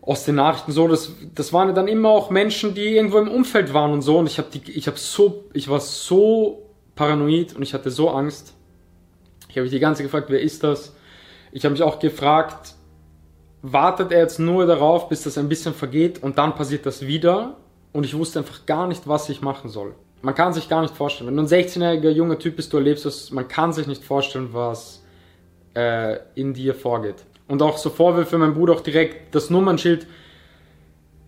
Aus 0.00 0.24
den 0.24 0.36
Nachrichten 0.36 0.72
so, 0.72 0.88
das, 0.88 1.12
das 1.34 1.52
waren 1.52 1.74
dann 1.74 1.88
immer 1.88 2.10
auch 2.10 2.30
Menschen, 2.30 2.74
die 2.74 2.96
irgendwo 2.96 3.18
im 3.18 3.28
Umfeld 3.28 3.74
waren 3.74 3.92
und 3.92 4.02
so. 4.02 4.18
Und 4.18 4.26
ich 4.26 4.38
habe 4.38 4.48
die, 4.52 4.70
ich 4.72 4.86
habe 4.86 4.98
so, 4.98 5.44
ich 5.52 5.68
war 5.68 5.80
so 5.80 6.70
paranoid 6.94 7.54
und 7.54 7.62
ich 7.62 7.74
hatte 7.74 7.90
so 7.90 8.10
Angst. 8.10 8.54
Ich 9.48 9.56
habe 9.56 9.62
mich 9.62 9.70
die 9.70 9.80
ganze 9.80 9.98
Zeit 9.98 10.06
gefragt, 10.06 10.30
wer 10.30 10.40
ist 10.40 10.62
das? 10.62 10.94
Ich 11.52 11.64
habe 11.64 11.72
mich 11.72 11.82
auch 11.82 11.98
gefragt, 11.98 12.74
wartet 13.62 14.12
er 14.12 14.20
jetzt 14.20 14.38
nur 14.38 14.66
darauf, 14.66 15.08
bis 15.08 15.22
das 15.22 15.38
ein 15.38 15.48
bisschen 15.48 15.74
vergeht 15.74 16.22
und 16.22 16.38
dann 16.38 16.54
passiert 16.54 16.86
das 16.86 17.06
wieder? 17.06 17.56
Und 17.92 18.04
ich 18.04 18.16
wusste 18.16 18.40
einfach 18.40 18.66
gar 18.66 18.86
nicht, 18.86 19.08
was 19.08 19.28
ich 19.28 19.40
machen 19.40 19.70
soll. 19.70 19.94
Man 20.20 20.34
kann 20.34 20.52
sich 20.52 20.68
gar 20.68 20.82
nicht 20.82 20.96
vorstellen. 20.96 21.28
Wenn 21.28 21.36
du 21.36 21.42
ein 21.42 21.48
16-jähriger 21.48 22.10
junger 22.10 22.38
Typ 22.38 22.56
bist, 22.56 22.72
du 22.72 22.76
erlebst 22.76 23.04
das, 23.04 23.30
man 23.30 23.48
kann 23.48 23.72
sich 23.72 23.86
nicht 23.86 24.04
vorstellen, 24.04 24.48
was 24.52 25.02
äh, 25.74 26.18
in 26.34 26.54
dir 26.54 26.74
vorgeht. 26.74 27.24
Und 27.46 27.62
auch 27.62 27.78
so 27.78 27.88
Vorwürfe, 27.88 28.36
mein 28.36 28.54
Bruder 28.54 28.74
auch 28.74 28.80
direkt 28.80 29.34
das 29.34 29.48
Nummernschild. 29.48 30.06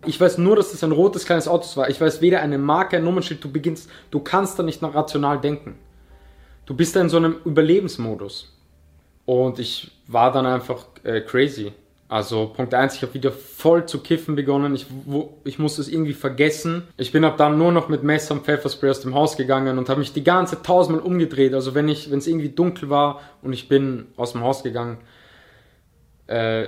Ich 0.06 0.20
weiß 0.20 0.38
nur, 0.38 0.56
dass 0.56 0.72
das 0.72 0.82
ein 0.82 0.92
rotes 0.92 1.24
kleines 1.24 1.48
Auto 1.48 1.64
war. 1.76 1.88
Ich 1.88 2.00
weiß 2.00 2.20
weder 2.20 2.40
eine 2.40 2.58
Marke, 2.58 2.96
ein 2.96 3.04
Nummernschild. 3.04 3.42
Du 3.42 3.50
beginnst, 3.50 3.88
du 4.10 4.20
kannst 4.20 4.58
da 4.58 4.62
nicht 4.62 4.82
rational 4.82 5.40
denken. 5.40 5.78
Du 6.66 6.74
bist 6.74 6.94
da 6.94 7.00
in 7.00 7.08
so 7.08 7.16
einem 7.16 7.36
Überlebensmodus. 7.44 8.56
Und 9.24 9.58
ich 9.58 9.92
war 10.08 10.32
dann 10.32 10.46
einfach 10.46 10.86
äh, 11.04 11.20
crazy. 11.20 11.72
Also 12.10 12.48
Punkt 12.48 12.74
1, 12.74 12.96
ich 12.96 13.02
habe 13.02 13.14
wieder 13.14 13.30
voll 13.30 13.86
zu 13.86 14.00
kiffen 14.00 14.34
begonnen. 14.34 14.74
Ich, 14.74 14.86
wo, 15.04 15.38
ich 15.44 15.60
musste 15.60 15.80
es 15.80 15.88
irgendwie 15.88 16.12
vergessen. 16.12 16.88
Ich 16.96 17.12
bin 17.12 17.24
ab 17.24 17.36
dann 17.36 17.56
nur 17.56 17.70
noch 17.70 17.88
mit 17.88 18.02
Messer 18.02 18.34
und 18.34 18.44
Pfefferspray 18.44 18.90
aus 18.90 19.00
dem 19.00 19.14
Haus 19.14 19.36
gegangen 19.36 19.78
und 19.78 19.88
habe 19.88 20.00
mich 20.00 20.12
die 20.12 20.24
ganze 20.24 20.60
tausendmal 20.60 21.06
umgedreht. 21.06 21.54
Also 21.54 21.76
wenn 21.76 21.88
ich, 21.88 22.10
wenn 22.10 22.18
es 22.18 22.26
irgendwie 22.26 22.48
dunkel 22.48 22.90
war 22.90 23.20
und 23.42 23.52
ich 23.52 23.68
bin 23.68 24.08
aus 24.16 24.32
dem 24.32 24.40
Haus 24.40 24.64
gegangen, 24.64 24.98
äh, 26.26 26.66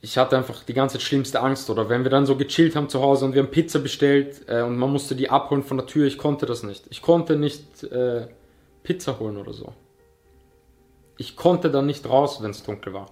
ich 0.00 0.18
hatte 0.18 0.36
einfach 0.36 0.64
die 0.64 0.74
ganze 0.74 0.98
schlimmste 0.98 1.38
Angst. 1.38 1.70
Oder 1.70 1.88
wenn 1.88 2.02
wir 2.02 2.10
dann 2.10 2.26
so 2.26 2.34
gechillt 2.34 2.74
haben 2.74 2.88
zu 2.88 3.00
Hause 3.00 3.26
und 3.26 3.34
wir 3.34 3.42
haben 3.44 3.52
Pizza 3.52 3.78
bestellt 3.78 4.42
äh, 4.48 4.62
und 4.62 4.76
man 4.76 4.90
musste 4.90 5.14
die 5.14 5.30
abholen 5.30 5.62
von 5.62 5.76
der 5.76 5.86
Tür, 5.86 6.08
ich 6.08 6.18
konnte 6.18 6.44
das 6.44 6.64
nicht. 6.64 6.86
Ich 6.90 7.02
konnte 7.02 7.36
nicht 7.36 7.84
äh, 7.84 8.26
Pizza 8.82 9.20
holen 9.20 9.36
oder 9.36 9.52
so. 9.52 9.74
Ich 11.18 11.36
konnte 11.36 11.70
dann 11.70 11.86
nicht 11.86 12.04
raus, 12.08 12.42
wenn 12.42 12.50
es 12.50 12.64
dunkel 12.64 12.92
war. 12.94 13.06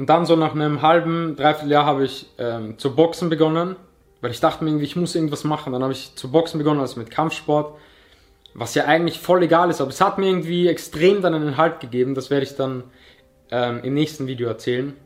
Und 0.00 0.06
dann 0.06 0.24
so 0.24 0.34
nach 0.34 0.54
einem 0.54 0.80
halben, 0.80 1.36
dreiviertel 1.36 1.72
Jahr 1.72 1.84
habe 1.84 2.06
ich 2.06 2.24
ähm, 2.38 2.78
zu 2.78 2.96
Boxen 2.96 3.28
begonnen, 3.28 3.76
weil 4.22 4.30
ich 4.30 4.40
dachte 4.40 4.64
mir 4.64 4.70
irgendwie, 4.70 4.86
ich 4.86 4.96
muss 4.96 5.14
irgendwas 5.14 5.44
machen. 5.44 5.74
Dann 5.74 5.82
habe 5.82 5.92
ich 5.92 6.16
zu 6.16 6.30
Boxen 6.30 6.56
begonnen, 6.56 6.80
also 6.80 6.98
mit 6.98 7.10
Kampfsport, 7.10 7.76
was 8.54 8.74
ja 8.74 8.86
eigentlich 8.86 9.20
voll 9.20 9.42
egal 9.42 9.68
ist, 9.68 9.82
aber 9.82 9.90
es 9.90 10.00
hat 10.00 10.16
mir 10.16 10.28
irgendwie 10.28 10.68
extrem 10.68 11.20
dann 11.20 11.34
einen 11.34 11.58
Halt 11.58 11.80
gegeben. 11.80 12.14
Das 12.14 12.30
werde 12.30 12.44
ich 12.44 12.56
dann 12.56 12.84
ähm, 13.50 13.80
im 13.82 13.92
nächsten 13.92 14.26
Video 14.26 14.48
erzählen. 14.48 14.96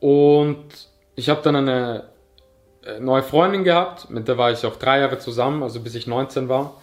Und 0.00 0.66
ich 1.14 1.30
habe 1.30 1.40
dann 1.40 1.56
eine 1.56 2.10
äh, 2.84 3.00
neue 3.00 3.22
Freundin 3.22 3.64
gehabt, 3.64 4.10
mit 4.10 4.28
der 4.28 4.36
war 4.36 4.52
ich 4.52 4.66
auch 4.66 4.76
drei 4.76 5.00
Jahre 5.00 5.16
zusammen, 5.16 5.62
also 5.62 5.80
bis 5.80 5.94
ich 5.94 6.06
19 6.06 6.50
war. 6.50 6.74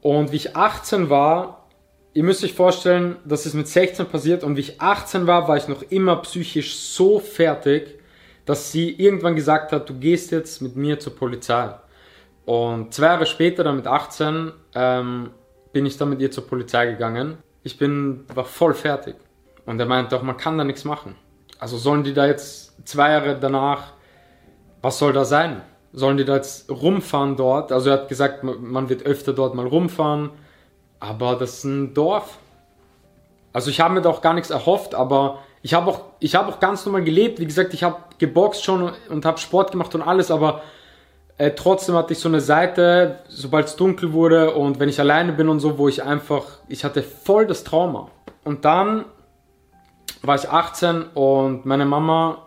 Und 0.00 0.32
wie 0.32 0.36
ich 0.36 0.56
18 0.56 1.08
war, 1.08 1.65
ihr 2.16 2.24
müsst 2.24 2.42
euch 2.42 2.54
vorstellen, 2.54 3.16
das 3.26 3.44
ist 3.44 3.52
mit 3.52 3.68
16 3.68 4.06
passiert 4.06 4.42
und 4.42 4.56
wie 4.56 4.60
ich 4.60 4.80
18 4.80 5.26
war, 5.26 5.48
war 5.48 5.58
ich 5.58 5.68
noch 5.68 5.82
immer 5.90 6.16
psychisch 6.22 6.74
so 6.74 7.20
fertig, 7.20 8.00
dass 8.46 8.72
sie 8.72 8.90
irgendwann 8.90 9.36
gesagt 9.36 9.70
hat, 9.70 9.86
du 9.90 9.94
gehst 9.98 10.30
jetzt 10.30 10.62
mit 10.62 10.76
mir 10.76 10.98
zur 10.98 11.14
Polizei. 11.14 11.74
Und 12.46 12.94
zwei 12.94 13.06
Jahre 13.06 13.26
später, 13.26 13.64
dann 13.64 13.76
mit 13.76 13.86
18, 13.86 14.50
ähm, 14.74 15.30
bin 15.74 15.84
ich 15.84 15.98
dann 15.98 16.08
mit 16.08 16.20
ihr 16.22 16.30
zur 16.30 16.46
Polizei 16.46 16.86
gegangen. 16.86 17.36
Ich 17.64 17.76
bin, 17.76 18.24
war 18.34 18.44
voll 18.44 18.72
fertig. 18.72 19.16
Und 19.66 19.78
er 19.78 19.86
meinte 19.86 20.16
doch, 20.16 20.22
man 20.22 20.38
kann 20.38 20.56
da 20.56 20.64
nichts 20.64 20.86
machen. 20.86 21.16
Also 21.58 21.76
sollen 21.76 22.02
die 22.02 22.14
da 22.14 22.26
jetzt 22.26 22.88
zwei 22.88 23.10
Jahre 23.10 23.38
danach, 23.38 23.92
was 24.80 24.98
soll 24.98 25.12
da 25.12 25.26
sein? 25.26 25.60
Sollen 25.92 26.16
die 26.16 26.24
da 26.24 26.36
jetzt 26.36 26.70
rumfahren 26.70 27.36
dort? 27.36 27.72
Also 27.72 27.90
er 27.90 28.00
hat 28.00 28.08
gesagt, 28.08 28.42
man 28.42 28.88
wird 28.88 29.04
öfter 29.04 29.34
dort 29.34 29.54
mal 29.54 29.66
rumfahren 29.66 30.30
aber 31.00 31.36
das 31.36 31.58
ist 31.58 31.64
ein 31.64 31.94
Dorf. 31.94 32.38
Also 33.52 33.70
ich 33.70 33.80
habe 33.80 33.94
mir 33.94 34.02
da 34.02 34.10
auch 34.10 34.20
gar 34.20 34.34
nichts 34.34 34.50
erhofft, 34.50 34.94
aber 34.94 35.38
ich 35.62 35.74
habe 35.74 35.90
auch, 35.90 36.00
habe 36.22 36.52
auch 36.52 36.60
ganz 36.60 36.84
normal 36.84 37.02
gelebt. 37.02 37.40
Wie 37.40 37.46
gesagt, 37.46 37.74
ich 37.74 37.82
habe 37.82 37.96
geboxt 38.18 38.64
schon 38.64 38.92
und 39.08 39.24
habe 39.24 39.38
Sport 39.38 39.72
gemacht 39.72 39.94
und 39.94 40.02
alles, 40.02 40.30
aber 40.30 40.62
äh, 41.38 41.50
trotzdem 41.52 41.94
hatte 41.94 42.12
ich 42.12 42.18
so 42.18 42.28
eine 42.28 42.40
Seite, 42.40 43.18
sobald 43.28 43.66
es 43.66 43.76
dunkel 43.76 44.12
wurde 44.12 44.54
und 44.54 44.78
wenn 44.78 44.88
ich 44.88 45.00
alleine 45.00 45.32
bin 45.32 45.48
und 45.48 45.60
so, 45.60 45.76
wo 45.78 45.88
ich 45.88 46.02
einfach, 46.02 46.44
ich 46.68 46.84
hatte 46.84 47.02
voll 47.02 47.46
das 47.46 47.64
Trauma. 47.64 48.10
Und 48.44 48.64
dann 48.64 49.04
war 50.22 50.36
ich 50.36 50.48
18 50.48 51.02
und 51.14 51.66
meine 51.66 51.84
Mama, 51.84 52.46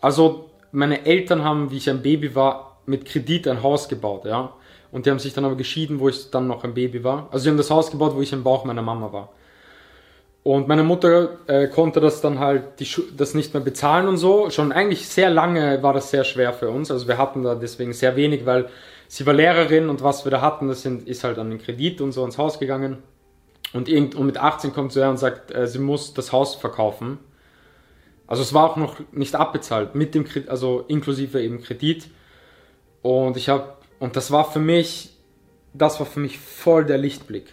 also 0.00 0.50
meine 0.70 1.06
Eltern 1.06 1.44
haben, 1.44 1.70
wie 1.70 1.78
ich 1.78 1.90
ein 1.90 2.02
Baby 2.02 2.34
war, 2.34 2.78
mit 2.86 3.04
Kredit 3.04 3.48
ein 3.48 3.62
Haus 3.62 3.88
gebaut, 3.88 4.24
ja. 4.24 4.52
Und 4.90 5.06
die 5.06 5.10
haben 5.10 5.18
sich 5.18 5.34
dann 5.34 5.44
aber 5.44 5.56
geschieden, 5.56 6.00
wo 6.00 6.08
ich 6.08 6.30
dann 6.30 6.46
noch 6.46 6.64
ein 6.64 6.74
Baby 6.74 7.04
war. 7.04 7.28
Also 7.30 7.44
sie 7.44 7.50
haben 7.50 7.56
das 7.56 7.70
Haus 7.70 7.90
gebaut, 7.90 8.14
wo 8.14 8.22
ich 8.22 8.32
im 8.32 8.42
Bauch 8.42 8.64
meiner 8.64 8.82
Mama 8.82 9.12
war. 9.12 9.30
Und 10.42 10.66
meine 10.66 10.82
Mutter 10.82 11.38
äh, 11.46 11.68
konnte 11.68 12.00
das 12.00 12.22
dann 12.22 12.38
halt 12.38 12.80
die, 12.80 12.88
das 13.16 13.34
nicht 13.34 13.52
mehr 13.52 13.62
bezahlen 13.62 14.08
und 14.08 14.16
so. 14.16 14.48
Schon 14.48 14.72
eigentlich 14.72 15.06
sehr 15.06 15.28
lange 15.28 15.82
war 15.82 15.92
das 15.92 16.10
sehr 16.10 16.24
schwer 16.24 16.54
für 16.54 16.70
uns. 16.70 16.90
Also 16.90 17.06
wir 17.06 17.18
hatten 17.18 17.42
da 17.42 17.54
deswegen 17.54 17.92
sehr 17.92 18.16
wenig, 18.16 18.46
weil 18.46 18.70
sie 19.08 19.26
war 19.26 19.34
Lehrerin 19.34 19.90
und 19.90 20.02
was 20.02 20.24
wir 20.24 20.30
da 20.30 20.40
hatten, 20.40 20.68
das 20.68 20.80
sind, 20.80 21.06
ist 21.06 21.22
halt 21.22 21.38
an 21.38 21.50
den 21.50 21.58
Kredit 21.58 22.00
und 22.00 22.12
so 22.12 22.24
ins 22.24 22.38
Haus 22.38 22.58
gegangen. 22.58 22.98
Und, 23.74 23.90
irgend, 23.90 24.14
und 24.14 24.24
mit 24.24 24.38
18 24.38 24.72
kommt 24.72 24.92
sie 24.92 25.00
her 25.00 25.10
und 25.10 25.18
sagt, 25.18 25.50
äh, 25.54 25.66
sie 25.66 25.80
muss 25.80 26.14
das 26.14 26.32
Haus 26.32 26.54
verkaufen. 26.54 27.18
Also 28.26 28.42
es 28.42 28.54
war 28.54 28.70
auch 28.70 28.76
noch 28.76 28.96
nicht 29.12 29.34
abbezahlt, 29.34 29.94
mit 29.94 30.14
dem 30.14 30.24
Kredit, 30.24 30.48
also 30.48 30.84
inklusive 30.88 31.42
eben 31.42 31.60
Kredit. 31.60 32.08
Und 33.02 33.36
ich 33.36 33.48
habe 33.48 33.74
und 33.98 34.16
das 34.16 34.30
war 34.30 34.50
für 34.50 34.60
mich, 34.60 35.10
das 35.74 35.98
war 35.98 36.06
für 36.06 36.20
mich 36.20 36.38
voll 36.38 36.84
der 36.84 36.98
Lichtblick. 36.98 37.52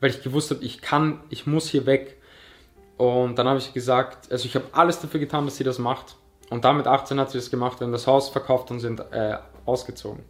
Weil 0.00 0.10
ich 0.10 0.22
gewusst 0.22 0.50
habe, 0.50 0.64
ich 0.64 0.80
kann, 0.80 1.20
ich 1.28 1.46
muss 1.46 1.68
hier 1.68 1.86
weg. 1.86 2.16
Und 2.96 3.38
dann 3.38 3.46
habe 3.46 3.58
ich 3.58 3.72
gesagt, 3.72 4.30
also 4.32 4.46
ich 4.46 4.54
habe 4.54 4.66
alles 4.72 5.00
dafür 5.00 5.20
getan, 5.20 5.44
dass 5.44 5.56
sie 5.56 5.64
das 5.64 5.78
macht. 5.78 6.16
Und 6.50 6.64
damit 6.64 6.86
18 6.86 7.20
hat 7.20 7.30
sie 7.30 7.38
das 7.38 7.50
gemacht, 7.50 7.80
wir 7.80 7.86
haben 7.86 7.92
das 7.92 8.06
Haus 8.06 8.28
verkauft 8.28 8.70
und 8.70 8.80
sind 8.80 9.00
äh, 9.12 9.36
ausgezogen. 9.66 10.24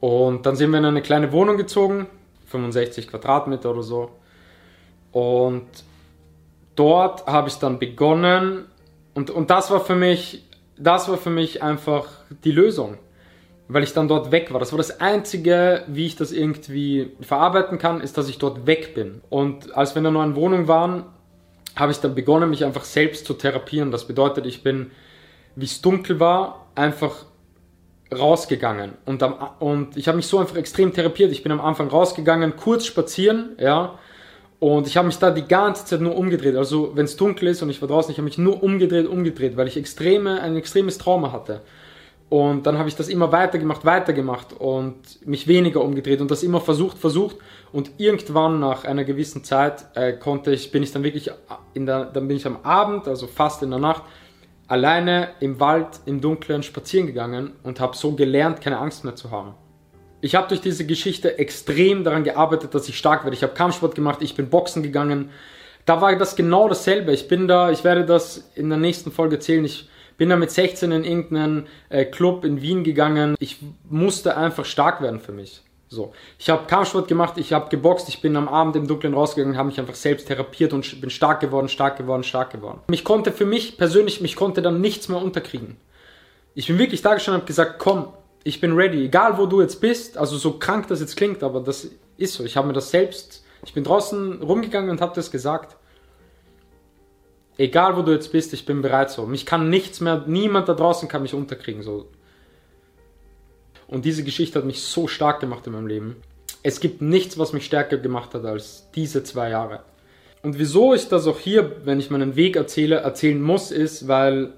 Und 0.00 0.46
dann 0.46 0.54
sind 0.54 0.70
wir 0.70 0.78
in 0.78 0.84
eine 0.84 1.02
kleine 1.02 1.32
Wohnung 1.32 1.56
gezogen, 1.56 2.06
65 2.46 3.08
Quadratmeter 3.08 3.70
oder 3.70 3.82
so. 3.82 4.10
Und 5.10 5.66
dort 6.76 7.26
habe 7.26 7.48
ich 7.48 7.56
dann 7.56 7.78
begonnen, 7.78 8.66
und, 9.14 9.30
und 9.30 9.50
das 9.50 9.70
war 9.72 9.80
für 9.80 9.96
mich 9.96 10.47
das 10.78 11.08
war 11.08 11.16
für 11.16 11.30
mich 11.30 11.62
einfach 11.62 12.06
die 12.44 12.52
Lösung, 12.52 12.98
weil 13.68 13.82
ich 13.82 13.92
dann 13.92 14.08
dort 14.08 14.30
weg 14.30 14.52
war. 14.52 14.60
Das 14.60 14.72
war 14.72 14.78
das 14.78 15.00
Einzige, 15.00 15.84
wie 15.88 16.06
ich 16.06 16.16
das 16.16 16.32
irgendwie 16.32 17.12
verarbeiten 17.20 17.78
kann, 17.78 18.00
ist, 18.00 18.16
dass 18.16 18.28
ich 18.28 18.38
dort 18.38 18.66
weg 18.66 18.94
bin. 18.94 19.20
Und 19.28 19.76
als 19.76 19.94
wir 19.94 19.98
in 19.98 20.04
der 20.04 20.12
neuen 20.12 20.36
Wohnung 20.36 20.68
waren, 20.68 21.04
habe 21.76 21.92
ich 21.92 21.98
dann 21.98 22.14
begonnen, 22.14 22.50
mich 22.50 22.64
einfach 22.64 22.84
selbst 22.84 23.26
zu 23.26 23.34
therapieren. 23.34 23.90
Das 23.90 24.06
bedeutet, 24.06 24.46
ich 24.46 24.62
bin, 24.62 24.90
wie 25.54 25.66
es 25.66 25.80
dunkel 25.80 26.18
war, 26.18 26.66
einfach 26.74 27.26
rausgegangen. 28.16 28.92
Und, 29.04 29.22
am, 29.22 29.34
und 29.58 29.96
ich 29.96 30.08
habe 30.08 30.16
mich 30.16 30.26
so 30.26 30.38
einfach 30.38 30.56
extrem 30.56 30.92
therapiert. 30.92 31.30
Ich 31.30 31.42
bin 31.42 31.52
am 31.52 31.60
Anfang 31.60 31.88
rausgegangen, 31.88 32.56
kurz 32.56 32.86
spazieren, 32.86 33.56
ja, 33.58 33.98
und 34.60 34.88
ich 34.88 34.96
habe 34.96 35.06
mich 35.06 35.18
da 35.18 35.30
die 35.30 35.46
ganze 35.46 35.84
Zeit 35.84 36.00
nur 36.00 36.16
umgedreht. 36.16 36.56
Also 36.56 36.92
wenn 36.94 37.04
es 37.04 37.16
dunkel 37.16 37.48
ist 37.48 37.62
und 37.62 37.70
ich 37.70 37.80
war 37.80 37.88
draußen, 37.88 38.10
ich 38.10 38.18
habe 38.18 38.24
mich 38.24 38.38
nur 38.38 38.62
umgedreht, 38.62 39.06
umgedreht, 39.06 39.56
weil 39.56 39.68
ich 39.68 39.76
extreme, 39.76 40.40
ein 40.40 40.56
extremes 40.56 40.98
Trauma 40.98 41.30
hatte. 41.30 41.60
Und 42.28 42.66
dann 42.66 42.76
habe 42.76 42.88
ich 42.88 42.96
das 42.96 43.08
immer 43.08 43.32
weitergemacht, 43.32 43.84
weitergemacht 43.84 44.52
und 44.52 45.26
mich 45.26 45.46
weniger 45.46 45.80
umgedreht 45.82 46.20
und 46.20 46.30
das 46.30 46.42
immer 46.42 46.60
versucht, 46.60 46.98
versucht. 46.98 47.36
Und 47.72 47.92
irgendwann 47.98 48.58
nach 48.58 48.84
einer 48.84 49.04
gewissen 49.04 49.44
Zeit 49.44 49.86
äh, 49.94 50.12
konnte 50.12 50.52
ich, 50.52 50.70
bin 50.72 50.82
ich 50.82 50.92
dann 50.92 51.04
wirklich 51.04 51.30
in 51.72 51.86
der, 51.86 52.06
dann 52.06 52.28
bin 52.28 52.36
ich 52.36 52.46
am 52.46 52.58
Abend, 52.64 53.06
also 53.08 53.28
fast 53.28 53.62
in 53.62 53.70
der 53.70 53.78
Nacht, 53.78 54.02
alleine 54.66 55.30
im 55.40 55.60
Wald, 55.60 56.00
im 56.04 56.20
Dunkeln 56.20 56.62
spazieren 56.62 57.06
gegangen 57.06 57.52
und 57.62 57.80
habe 57.80 57.96
so 57.96 58.12
gelernt, 58.12 58.60
keine 58.60 58.78
Angst 58.78 59.04
mehr 59.04 59.14
zu 59.14 59.30
haben 59.30 59.54
ich 60.20 60.34
habe 60.34 60.48
durch 60.48 60.60
diese 60.60 60.86
Geschichte 60.86 61.38
extrem 61.38 62.04
daran 62.04 62.24
gearbeitet, 62.24 62.74
dass 62.74 62.88
ich 62.88 62.98
stark 62.98 63.24
werde. 63.24 63.36
Ich 63.36 63.42
habe 63.42 63.54
Kampfsport 63.54 63.94
gemacht, 63.94 64.20
ich 64.22 64.34
bin 64.34 64.50
Boxen 64.50 64.82
gegangen. 64.82 65.30
Da 65.86 66.00
war 66.00 66.14
das 66.16 66.36
genau 66.36 66.68
dasselbe. 66.68 67.12
Ich 67.12 67.28
bin 67.28 67.48
da, 67.48 67.70
ich 67.70 67.84
werde 67.84 68.04
das 68.04 68.50
in 68.54 68.68
der 68.68 68.78
nächsten 68.78 69.12
Folge 69.12 69.36
erzählen. 69.36 69.64
Ich 69.64 69.88
bin 70.16 70.28
da 70.28 70.36
mit 70.36 70.50
16 70.50 70.90
in 70.92 71.04
irgendeinen 71.04 71.66
äh, 71.88 72.04
Club 72.04 72.44
in 72.44 72.60
Wien 72.60 72.84
gegangen. 72.84 73.36
Ich 73.38 73.58
musste 73.88 74.36
einfach 74.36 74.64
stark 74.64 75.00
werden 75.00 75.20
für 75.20 75.32
mich. 75.32 75.62
So, 75.90 76.12
ich 76.38 76.50
habe 76.50 76.66
Kampfsport 76.66 77.08
gemacht, 77.08 77.38
ich 77.38 77.54
habe 77.54 77.70
geboxt, 77.70 78.10
ich 78.10 78.20
bin 78.20 78.36
am 78.36 78.46
Abend 78.46 78.76
im 78.76 78.86
Dunkeln 78.86 79.14
rausgegangen, 79.14 79.56
habe 79.56 79.68
mich 79.68 79.80
einfach 79.80 79.94
selbst 79.94 80.28
therapiert 80.28 80.74
und 80.74 81.00
bin 81.00 81.08
stark 81.08 81.40
geworden, 81.40 81.70
stark 81.70 81.96
geworden, 81.96 82.24
stark 82.24 82.50
geworden. 82.50 82.80
Mich 82.88 83.04
konnte 83.04 83.32
für 83.32 83.46
mich 83.46 83.78
persönlich, 83.78 84.20
mich 84.20 84.36
konnte 84.36 84.60
dann 84.60 84.82
nichts 84.82 85.08
mehr 85.08 85.22
unterkriegen. 85.22 85.78
Ich 86.54 86.66
bin 86.66 86.78
wirklich 86.78 87.00
da 87.00 87.14
gestanden 87.14 87.36
und 87.36 87.42
habe 87.42 87.46
gesagt, 87.46 87.78
komm, 87.78 88.08
Ich 88.44 88.60
bin 88.60 88.72
ready. 88.72 89.04
Egal 89.04 89.38
wo 89.38 89.46
du 89.46 89.60
jetzt 89.60 89.80
bist, 89.80 90.16
also 90.16 90.36
so 90.36 90.58
krank 90.58 90.88
das 90.88 91.00
jetzt 91.00 91.16
klingt, 91.16 91.42
aber 91.42 91.60
das 91.60 91.88
ist 92.16 92.34
so. 92.34 92.44
Ich 92.44 92.56
habe 92.56 92.66
mir 92.66 92.72
das 92.72 92.90
selbst, 92.90 93.44
ich 93.64 93.74
bin 93.74 93.84
draußen 93.84 94.42
rumgegangen 94.42 94.90
und 94.90 95.00
habe 95.00 95.14
das 95.14 95.30
gesagt. 95.30 95.76
Egal 97.56 97.96
wo 97.96 98.02
du 98.02 98.12
jetzt 98.12 98.30
bist, 98.30 98.52
ich 98.52 98.66
bin 98.66 98.82
bereit 98.82 99.10
so. 99.10 99.26
Mich 99.26 99.44
kann 99.44 99.68
nichts 99.68 100.00
mehr, 100.00 100.24
niemand 100.26 100.68
da 100.68 100.74
draußen 100.74 101.08
kann 101.08 101.22
mich 101.22 101.34
unterkriegen 101.34 101.82
so. 101.82 102.08
Und 103.88 104.04
diese 104.04 104.22
Geschichte 104.22 104.58
hat 104.58 104.66
mich 104.66 104.82
so 104.82 105.08
stark 105.08 105.40
gemacht 105.40 105.66
in 105.66 105.72
meinem 105.72 105.88
Leben. 105.88 106.16
Es 106.62 106.78
gibt 106.78 107.02
nichts, 107.02 107.38
was 107.38 107.52
mich 107.52 107.64
stärker 107.64 107.96
gemacht 107.96 108.34
hat 108.34 108.44
als 108.44 108.88
diese 108.94 109.24
zwei 109.24 109.50
Jahre. 109.50 109.82
Und 110.42 110.58
wieso 110.58 110.94
ich 110.94 111.08
das 111.08 111.26
auch 111.26 111.38
hier, 111.38 111.84
wenn 111.84 111.98
ich 111.98 112.10
meinen 112.10 112.36
Weg 112.36 112.56
erzähle, 112.56 112.96
erzählen 112.96 113.40
muss, 113.42 113.70
ist, 113.72 114.06
weil 114.06 114.52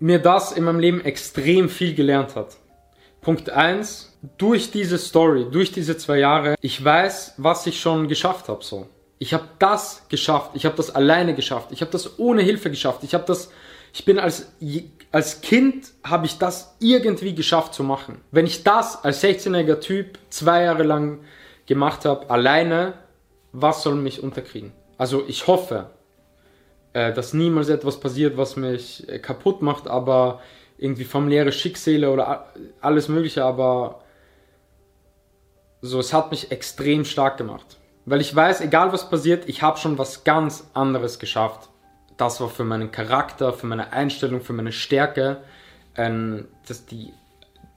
mir 0.00 0.18
das 0.18 0.52
in 0.52 0.64
meinem 0.64 0.80
Leben 0.80 1.04
extrem 1.04 1.68
viel 1.68 1.94
gelernt 1.94 2.36
hat. 2.36 2.56
Punkt 3.20 3.50
eins: 3.50 4.16
durch 4.36 4.70
diese 4.70 4.98
Story, 4.98 5.46
durch 5.50 5.72
diese 5.72 5.96
zwei 5.96 6.18
Jahre, 6.18 6.54
ich 6.60 6.82
weiß, 6.82 7.34
was 7.36 7.66
ich 7.66 7.80
schon 7.80 8.08
geschafft 8.08 8.48
habe. 8.48 8.64
So, 8.64 8.88
ich 9.18 9.34
habe 9.34 9.44
das 9.58 10.02
geschafft, 10.08 10.52
ich 10.54 10.64
habe 10.64 10.76
das 10.76 10.94
alleine 10.94 11.34
geschafft, 11.34 11.68
ich 11.72 11.80
habe 11.80 11.90
das 11.90 12.18
ohne 12.18 12.42
Hilfe 12.42 12.70
geschafft, 12.70 13.02
ich 13.02 13.14
habe 13.14 13.24
das, 13.26 13.50
ich 13.92 14.04
bin 14.04 14.18
als 14.18 14.48
als 15.10 15.40
Kind 15.40 15.92
habe 16.04 16.26
ich 16.26 16.38
das 16.38 16.76
irgendwie 16.80 17.34
geschafft 17.34 17.74
zu 17.74 17.82
machen. 17.82 18.20
Wenn 18.30 18.46
ich 18.46 18.62
das 18.62 19.04
als 19.04 19.22
16-jähriger 19.22 19.80
Typ 19.80 20.18
zwei 20.28 20.64
Jahre 20.64 20.82
lang 20.82 21.20
gemacht 21.66 22.04
habe, 22.04 22.28
alleine, 22.28 22.94
was 23.52 23.82
soll 23.82 23.94
mich 23.94 24.22
unterkriegen? 24.22 24.72
Also 24.98 25.24
ich 25.26 25.46
hoffe, 25.46 25.90
äh, 26.92 27.12
dass 27.12 27.34
niemals 27.34 27.68
etwas 27.68 28.00
passiert, 28.00 28.36
was 28.36 28.56
mich 28.56 29.08
äh, 29.08 29.18
kaputt 29.18 29.62
macht, 29.62 29.88
aber 29.88 30.40
irgendwie 30.78 31.04
familiäre 31.04 31.52
Schicksale 31.52 32.10
oder 32.10 32.52
alles 32.80 33.08
Mögliche, 33.08 33.44
aber 33.44 34.00
so, 35.80 36.00
es 36.00 36.12
hat 36.12 36.30
mich 36.30 36.50
extrem 36.50 37.04
stark 37.04 37.36
gemacht. 37.36 37.76
Weil 38.04 38.20
ich 38.20 38.34
weiß, 38.34 38.62
egal 38.62 38.92
was 38.92 39.10
passiert, 39.10 39.48
ich 39.48 39.62
habe 39.62 39.78
schon 39.78 39.98
was 39.98 40.24
ganz 40.24 40.70
anderes 40.74 41.18
geschafft. 41.18 41.68
Das 42.16 42.40
war 42.40 42.48
für 42.48 42.64
meinen 42.64 42.90
Charakter, 42.90 43.52
für 43.52 43.66
meine 43.66 43.92
Einstellung, 43.92 44.40
für 44.40 44.52
meine 44.54 44.72
Stärke, 44.72 45.38
ähm, 45.94 46.48
dass 46.66 46.86
die, 46.86 47.12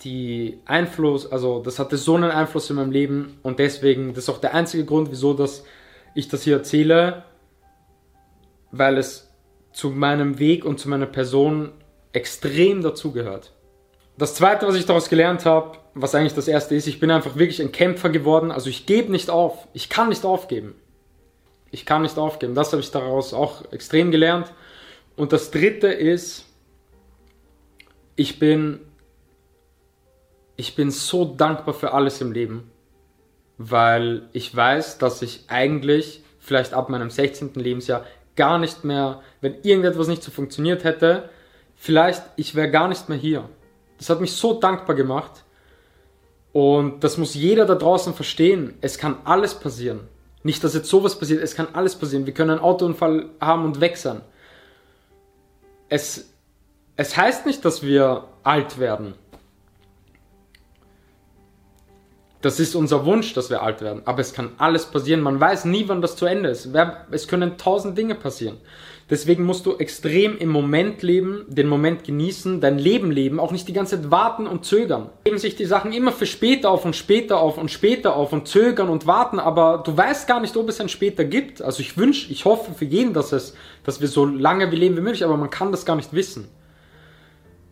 die 0.04 0.60
Einfluss, 0.66 1.32
also 1.32 1.62
das 1.62 1.80
hatte 1.80 1.98
so 1.98 2.16
einen 2.16 2.32
Einfluss 2.32 2.70
in 2.70 2.78
meinem 2.78 2.92
Leben 2.92 3.40
und 3.44 3.60
deswegen, 3.60 4.14
das 4.14 4.24
ist 4.24 4.30
auch 4.30 4.40
der 4.40 4.54
einzige 4.54 4.86
Grund, 4.86 5.12
wieso 5.12 5.34
dass 5.34 5.64
ich 6.16 6.28
das 6.28 6.44
hier 6.44 6.58
erzähle, 6.58 7.24
weil 8.72 8.98
es 8.98 9.30
zu 9.74 9.90
meinem 9.90 10.40
Weg 10.40 10.66
und 10.66 10.80
zu 10.80 10.90
meiner 10.90 11.06
Person 11.06 11.72
extrem 12.14 12.82
dazugehört. 12.82 13.54
Das 14.18 14.36
zweite, 14.36 14.68
was 14.68 14.76
ich 14.76 14.86
daraus 14.86 15.10
gelernt 15.10 15.46
habe, 15.46 15.78
was 15.94 16.16
eigentlich 16.16 16.34
das 16.34 16.48
erste 16.48 16.76
ist, 16.76 16.88
ich 16.88 17.00
bin 17.00 17.12
einfach 17.12 17.36
wirklich 17.36 17.62
ein 17.62 17.72
Kämpfer 17.72 18.10
geworden. 18.10 18.52
Also 18.52 18.70
ich 18.70 18.86
gebe 18.86 19.12
nicht 19.12 19.30
auf. 19.30 19.68
Ich 19.74 19.90
kann 19.90 20.10
nicht 20.10 20.26
aufgeben. 20.26 20.76
Ich 21.72 21.86
kann 21.86 22.02
nicht 22.02 22.18
aufgeben. 22.18 22.54
Das 22.54 22.72
habe 22.72 22.82
ich 22.82 22.92
daraus 22.92 23.34
auch 23.34 23.72
extrem 23.72 24.12
gelernt. 24.12 24.54
Und 25.16 25.34
das 25.34 25.52
dritte 25.52 25.88
ist, 25.88 26.46
ich 28.16 28.40
bin, 28.40 28.80
ich 30.56 30.76
bin 30.76 30.92
so 30.92 31.26
dankbar 31.26 31.74
für 31.74 31.94
alles 31.94 32.22
im 32.22 32.32
Leben, 32.32 32.70
weil 33.58 34.30
ich 34.34 34.56
weiß, 34.56 34.98
dass 34.98 35.22
ich 35.22 35.46
eigentlich 35.48 36.24
vielleicht 36.40 36.74
ab 36.74 36.90
meinem 36.90 37.10
16. 37.10 37.54
Lebensjahr 37.56 38.06
gar 38.36 38.58
nicht 38.60 38.84
mehr, 38.84 39.22
wenn 39.42 39.62
irgendetwas 39.64 40.08
nicht 40.08 40.24
so 40.24 40.32
funktioniert 40.32 40.84
hätte, 40.84 41.30
vielleicht 41.76 42.24
ich 42.36 42.56
wäre 42.56 42.72
gar 42.72 42.88
nicht 42.88 43.10
mehr 43.10 43.18
hier. 43.18 43.50
Das 43.98 44.10
hat 44.10 44.22
mich 44.22 44.34
so 44.34 44.54
dankbar 44.54 44.96
gemacht. 44.96 45.44
Und 46.54 47.04
das 47.04 47.18
muss 47.18 47.34
jeder 47.34 47.66
da 47.66 47.76
draußen 47.76 48.14
verstehen. 48.14 48.74
Es 48.82 48.98
kann 48.98 49.18
alles 49.24 49.56
passieren. 49.56 50.02
Nicht, 50.44 50.64
dass 50.64 50.74
jetzt 50.74 50.90
sowas 50.90 51.18
passiert, 51.18 51.42
es 51.42 51.56
kann 51.56 51.68
alles 51.74 51.96
passieren. 51.96 52.26
Wir 52.26 52.34
können 52.34 52.52
einen 52.52 52.60
Autounfall 52.60 53.30
haben 53.40 53.64
und 53.64 53.80
weg 53.80 53.98
sein. 53.98 54.22
Es, 55.88 56.34
es 56.96 57.16
heißt 57.16 57.46
nicht, 57.46 57.64
dass 57.64 57.84
wir 57.84 58.26
alt 58.44 58.80
werden. 58.80 59.14
Das 62.42 62.60
ist 62.60 62.76
unser 62.76 63.06
Wunsch, 63.06 63.34
dass 63.34 63.50
wir 63.50 63.62
alt 63.62 63.82
werden. 63.82 64.02
Aber 64.06 64.20
es 64.20 64.34
kann 64.34 64.52
alles 64.58 64.88
passieren. 64.88 65.22
Man 65.22 65.40
weiß 65.40 65.66
nie, 65.66 65.88
wann 65.88 66.02
das 66.02 66.16
zu 66.16 66.26
Ende 66.26 66.50
ist. 66.50 66.70
Es 67.12 67.28
können 67.28 67.58
tausend 67.58 67.98
Dinge 67.98 68.16
passieren. 68.16 68.58
Deswegen 69.12 69.44
musst 69.44 69.66
du 69.66 69.76
extrem 69.76 70.38
im 70.38 70.48
Moment 70.48 71.04
leben, 71.04 71.44
den 71.50 71.68
Moment 71.68 72.06
genießen, 72.06 72.62
dein 72.62 72.80
Leben 72.80 73.12
leben, 73.12 73.42
auch 73.42 73.52
nicht 73.52 73.68
die 73.68 73.74
ganze 73.74 74.02
Zeit 74.02 74.10
warten 74.10 74.48
und 74.48 74.64
zögern. 74.64 75.10
Geben 75.26 75.38
sich 75.38 75.58
die 75.58 75.66
Sachen 75.66 75.92
immer 75.92 76.14
für 76.14 76.26
später 76.26 76.72
auf 76.72 76.86
und 76.86 76.96
später 76.96 77.42
auf 77.42 77.58
und 77.58 77.70
später 77.70 78.16
auf 78.16 78.32
und 78.32 78.48
zögern 78.48 78.88
und 78.88 79.08
warten, 79.08 79.38
aber 79.38 79.84
du 79.86 79.98
weißt 79.98 80.30
gar 80.30 80.40
nicht, 80.40 80.56
ob 80.56 80.70
es 80.70 80.80
ein 80.80 80.88
später 80.88 81.26
gibt. 81.26 81.62
Also 81.62 81.82
ich 81.82 81.98
wünsche, 81.98 82.32
ich 82.32 82.46
hoffe 82.46 82.74
für 82.74 82.86
jeden, 82.86 83.14
dass 83.14 83.34
es, 83.34 83.54
dass 83.84 84.00
wir 84.00 84.08
so 84.08 84.26
lange 84.26 84.72
wie 84.72 84.78
leben 84.78 84.96
wie 84.96 85.02
möglich, 85.02 85.26
aber 85.26 85.36
man 85.36 85.50
kann 85.50 85.74
das 85.74 85.86
gar 85.86 85.98
nicht 85.98 86.14
wissen. 86.14 86.48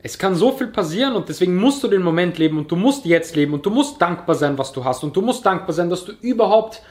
Es 0.02 0.18
kann 0.18 0.36
so 0.36 0.54
viel 0.54 0.68
passieren 0.68 1.16
und 1.16 1.28
deswegen 1.28 1.58
musst 1.58 1.84
du 1.84 1.90
den 1.90 2.02
Moment 2.02 2.38
leben 2.38 2.58
und 2.58 2.72
du 2.72 2.78
musst 2.78 3.06
jetzt 3.06 3.36
leben 3.36 3.54
und 3.54 3.66
du 3.66 3.70
musst 3.70 4.02
dankbar 4.02 4.36
sein, 4.36 4.58
was 4.58 4.72
du 4.72 4.84
hast 4.86 5.04
und 5.04 5.16
du 5.16 5.22
musst 5.22 5.46
dankbar 5.46 5.74
sein, 5.74 5.90
dass 5.90 6.06
du 6.06 6.14
überhaupt, 6.22 6.82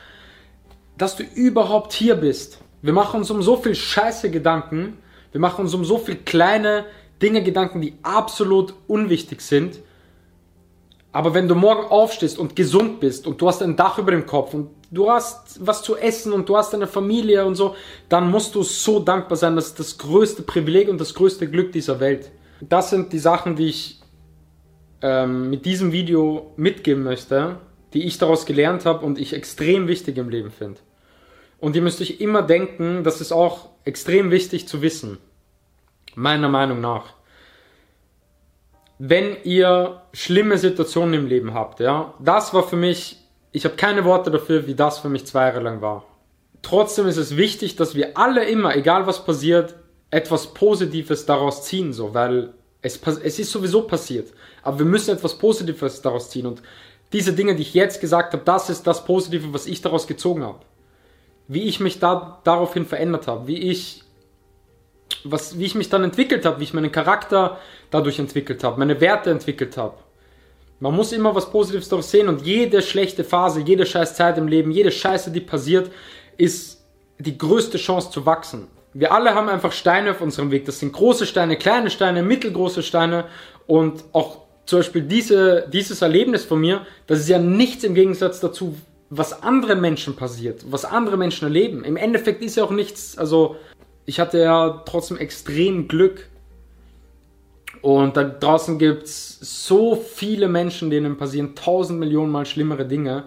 dass 0.99 1.17
du 1.17 1.23
überhaupt 1.23 1.95
hier 1.95 2.17
bist. 2.17 2.61
Wir 2.83 2.93
machen 2.93 3.21
uns 3.21 3.31
um 3.31 3.43
so 3.43 3.57
viel 3.57 3.75
Scheiße 3.75 4.31
Gedanken, 4.31 4.99
wir 5.33 5.41
machen 5.41 5.63
uns 5.63 5.73
um 5.73 5.85
so 5.85 5.97
viel 5.97 6.17
kleine 6.17 6.85
Dinge 7.23 7.43
Gedanken, 7.43 7.81
die 7.81 7.95
absolut 8.03 8.75
unwichtig 8.87 9.41
sind. 9.41 9.81
Aber 11.11 11.33
wenn 11.33 11.49
du 11.49 11.55
morgen 11.55 11.87
aufstehst 11.87 12.39
und 12.39 12.55
gesund 12.55 13.01
bist 13.01 13.27
und 13.27 13.41
du 13.41 13.49
hast 13.49 13.63
ein 13.63 13.75
Dach 13.75 13.99
über 13.99 14.11
dem 14.11 14.27
Kopf 14.27 14.53
und 14.53 14.69
du 14.91 15.11
hast 15.11 15.67
was 15.67 15.83
zu 15.83 15.97
essen 15.97 16.35
und 16.35 16.47
du 16.49 16.59
hast 16.59 16.75
eine 16.75 16.87
Familie 16.87 17.47
und 17.47 17.55
so, 17.55 17.75
dann 18.11 18.31
musst 18.31 18.55
du 18.55 18.63
so 18.63 19.01
dankbar 19.01 19.37
sein. 19.37 19.57
Das 19.57 19.69
ist 19.69 19.81
das 19.81 19.97
größte 19.97 20.43
Privileg 20.43 20.91
und 20.91 21.01
das 21.01 21.15
größte 21.15 21.49
Glück 21.49 21.73
dieser 21.73 21.99
Welt. 22.01 22.31
Das 22.61 22.91
sind 22.91 23.13
die 23.13 23.19
Sachen, 23.19 23.57
die 23.57 23.69
ich 23.69 24.01
ähm, 25.03 25.51
mit 25.51 25.65
diesem 25.65 25.93
Video 25.93 26.53
mitgeben 26.57 27.05
möchte, 27.05 27.57
die 27.93 28.05
ich 28.05 28.19
daraus 28.19 28.47
gelernt 28.47 28.85
habe 28.85 29.05
und 29.05 29.19
ich 29.19 29.33
extrem 29.33 29.89
wichtig 29.89 30.19
im 30.19 30.29
Leben 30.29 30.51
finde. 30.51 30.81
Und 31.61 31.77
ihr 31.77 31.83
müsst 31.83 32.01
euch 32.01 32.21
immer 32.21 32.43
denken, 32.43 33.05
das 33.05 33.21
ist 33.21 33.33
auch 33.33 33.71
extrem 33.85 34.31
wichtig 34.31 34.69
zu 34.69 34.83
wissen, 34.83 35.19
meiner 36.15 36.49
Meinung 36.49 36.81
nach. 36.81 37.15
Wenn 38.99 39.37
ihr 39.45 40.03
schlimme 40.13 40.59
Situationen 40.59 41.15
im 41.15 41.27
Leben 41.27 41.55
habt, 41.55 41.81
ja, 41.81 42.15
das 42.19 42.53
war 42.53 42.65
für 42.65 42.77
mich, 42.77 43.19
ich 43.53 43.65
habe 43.65 43.77
keine 43.77 44.05
Worte 44.05 44.31
dafür, 44.31 44.67
wie 44.67 44.75
das 44.75 44.99
für 44.99 45.09
mich 45.09 45.27
zwei 45.27 45.47
Jahre 45.47 45.61
lang 45.61 45.81
war. 45.81 46.05
Trotzdem 46.63 47.07
ist 47.07 47.17
es 47.17 47.37
wichtig, 47.37 47.77
dass 47.77 47.95
wir 47.95 48.19
alle 48.19 48.45
immer, 48.45 48.75
egal 48.77 49.07
was 49.07 49.25
passiert, 49.25 49.77
etwas 50.11 50.55
Positives 50.55 51.27
daraus 51.27 51.65
ziehen, 51.65 51.93
so, 51.93 52.15
weil 52.15 52.55
es, 52.81 53.01
es 53.23 53.39
ist 53.39 53.51
sowieso 53.51 53.83
passiert. 53.83 54.33
Aber 54.63 54.79
wir 54.79 54.87
müssen 54.87 55.15
etwas 55.15 55.37
Positives 55.37 56.01
daraus 56.01 56.31
ziehen. 56.31 56.47
Und 56.47 56.63
diese 57.13 57.33
Dinge, 57.33 57.55
die 57.55 57.63
ich 57.63 57.75
jetzt 57.75 58.01
gesagt 58.01 58.33
habe, 58.33 58.45
das 58.45 58.71
ist 58.71 58.87
das 58.87 59.05
Positive, 59.05 59.53
was 59.53 59.67
ich 59.67 59.81
daraus 59.81 60.07
gezogen 60.07 60.45
habe. 60.45 60.61
Wie 61.47 61.63
ich 61.63 61.81
mich 61.81 61.99
da 61.99 62.41
daraufhin 62.45 62.87
verändert 62.87 63.27
habe, 63.27 63.47
wie 63.47 63.59
ich, 63.71 64.05
was, 65.25 65.59
wie 65.59 65.65
ich 65.65 65.75
mich 65.75 65.89
dann 65.89 66.05
entwickelt 66.05 66.45
habe, 66.45 66.61
wie 66.61 66.65
ich 66.65 66.75
meinen 66.75 66.93
Charakter 66.93 67.59
dadurch 67.91 68.19
entwickelt 68.19 68.63
habe, 68.65 68.79
meine 68.79 69.01
Werte 69.01 69.31
entwickelt 69.31 69.77
habe. 69.77 69.97
Man 70.81 70.95
muss 70.95 71.13
immer 71.13 71.35
was 71.35 71.51
Positives 71.51 71.89
daraus 71.89 72.11
sehen 72.11 72.29
und 72.29 72.43
jede 72.43 72.83
schlechte 72.83 73.25
Phase, 73.25 73.61
jede 73.61 73.85
scheiß 73.85 74.15
Zeit 74.15 74.39
im 74.39 74.47
Leben, 74.47 74.71
jede 74.71 74.93
Scheiße, 74.93 75.33
die 75.33 75.41
passiert, 75.41 75.91
ist 76.37 76.85
die 77.19 77.37
größte 77.37 77.79
Chance 77.79 78.11
zu 78.11 78.27
wachsen. 78.27 78.69
Wir 78.95 79.13
alle 79.13 79.35
haben 79.35 79.49
einfach 79.49 79.73
Steine 79.73 80.13
auf 80.13 80.21
unserem 80.21 80.51
Weg. 80.51 80.65
Das 80.65 80.81
sind 80.81 80.93
große 80.93 81.27
Steine, 81.27 81.57
kleine 81.57 81.91
Steine, 81.91 82.23
mittelgroße 82.23 82.83
Steine 82.83 83.25
und 83.67 84.05
auch 84.13 84.49
zum 84.67 84.81
Beispiel 84.81 85.03
diese, 85.03 85.67
dieses 85.73 86.03
Erlebnis 86.03 86.45
von 86.45 86.61
mir, 86.61 86.87
das 87.07 87.21
ist 87.21 87.29
ja 87.29 87.39
nichts 87.39 87.85
im 87.85 87.95
Gegensatz 87.95 88.41
dazu, 88.41 88.77
was 89.09 89.43
anderen 89.43 89.81
Menschen 89.81 90.15
passiert, 90.15 90.65
was 90.71 90.85
andere 90.85 91.17
Menschen 91.17 91.45
erleben. 91.45 91.85
Im 91.85 91.97
Endeffekt 91.97 92.43
ist 92.43 92.57
ja 92.57 92.65
auch 92.65 92.71
nichts, 92.71 93.17
also 93.17 93.57
ich 94.05 94.21
hatte 94.21 94.39
ja 94.39 94.83
trotzdem 94.87 95.17
extrem 95.17 95.89
Glück. 95.89 96.29
Und 97.81 98.17
da 98.17 98.25
draußen 98.25 98.79
gibt 98.79 99.05
es 99.05 99.39
so 99.41 99.97
viele 99.97 100.49
Menschen, 100.49 100.91
denen 100.91 101.17
passieren 101.17 101.55
tausend 101.55 101.99
Millionen 101.99 102.31
mal 102.31 102.45
schlimmere 102.45 102.87
Dinge. 102.87 103.25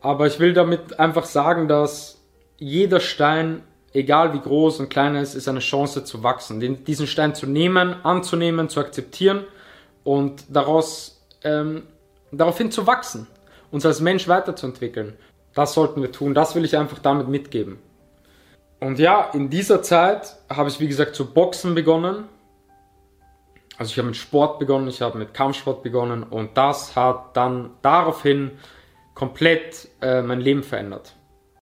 Aber 0.00 0.26
ich 0.26 0.40
will 0.40 0.52
damit 0.52 0.98
einfach 0.98 1.24
sagen, 1.24 1.68
dass 1.68 2.20
jeder 2.58 3.00
Stein 3.00 3.62
egal 3.92 4.32
wie 4.34 4.40
groß 4.40 4.80
und 4.80 4.88
klein 4.88 5.14
er 5.14 5.22
ist, 5.22 5.34
ist 5.34 5.48
eine 5.48 5.60
Chance 5.60 6.04
zu 6.04 6.22
wachsen. 6.22 6.60
Den, 6.60 6.84
diesen 6.84 7.06
Stein 7.06 7.34
zu 7.34 7.46
nehmen, 7.46 7.94
anzunehmen, 8.04 8.68
zu 8.68 8.80
akzeptieren 8.80 9.44
und 10.04 10.44
daraus, 10.48 11.20
ähm, 11.42 11.82
daraufhin 12.32 12.70
zu 12.70 12.86
wachsen, 12.86 13.26
uns 13.70 13.84
als 13.84 14.00
Mensch 14.00 14.28
weiterzuentwickeln. 14.28 15.16
Das 15.54 15.74
sollten 15.74 16.00
wir 16.02 16.12
tun. 16.12 16.34
Das 16.34 16.54
will 16.54 16.64
ich 16.64 16.76
einfach 16.76 16.98
damit 16.98 17.28
mitgeben. 17.28 17.78
Und 18.78 18.98
ja, 18.98 19.30
in 19.34 19.50
dieser 19.50 19.82
Zeit 19.82 20.36
habe 20.48 20.70
ich, 20.70 20.80
wie 20.80 20.88
gesagt, 20.88 21.14
zu 21.14 21.26
boxen 21.26 21.74
begonnen. 21.74 22.24
also 23.76 23.90
ich 23.90 23.98
habe 23.98 24.08
mit 24.08 24.16
Sport 24.16 24.58
begonnen, 24.58 24.88
ich 24.88 25.02
habe 25.02 25.18
mit 25.18 25.34
Kampfsport 25.34 25.82
begonnen 25.82 26.22
und 26.22 26.56
das 26.56 26.96
hat 26.96 27.36
dann 27.36 27.72
daraufhin 27.82 28.52
komplett 29.14 29.88
äh, 30.00 30.22
mein 30.22 30.40
Leben 30.40 30.62
verändert. 30.62 31.14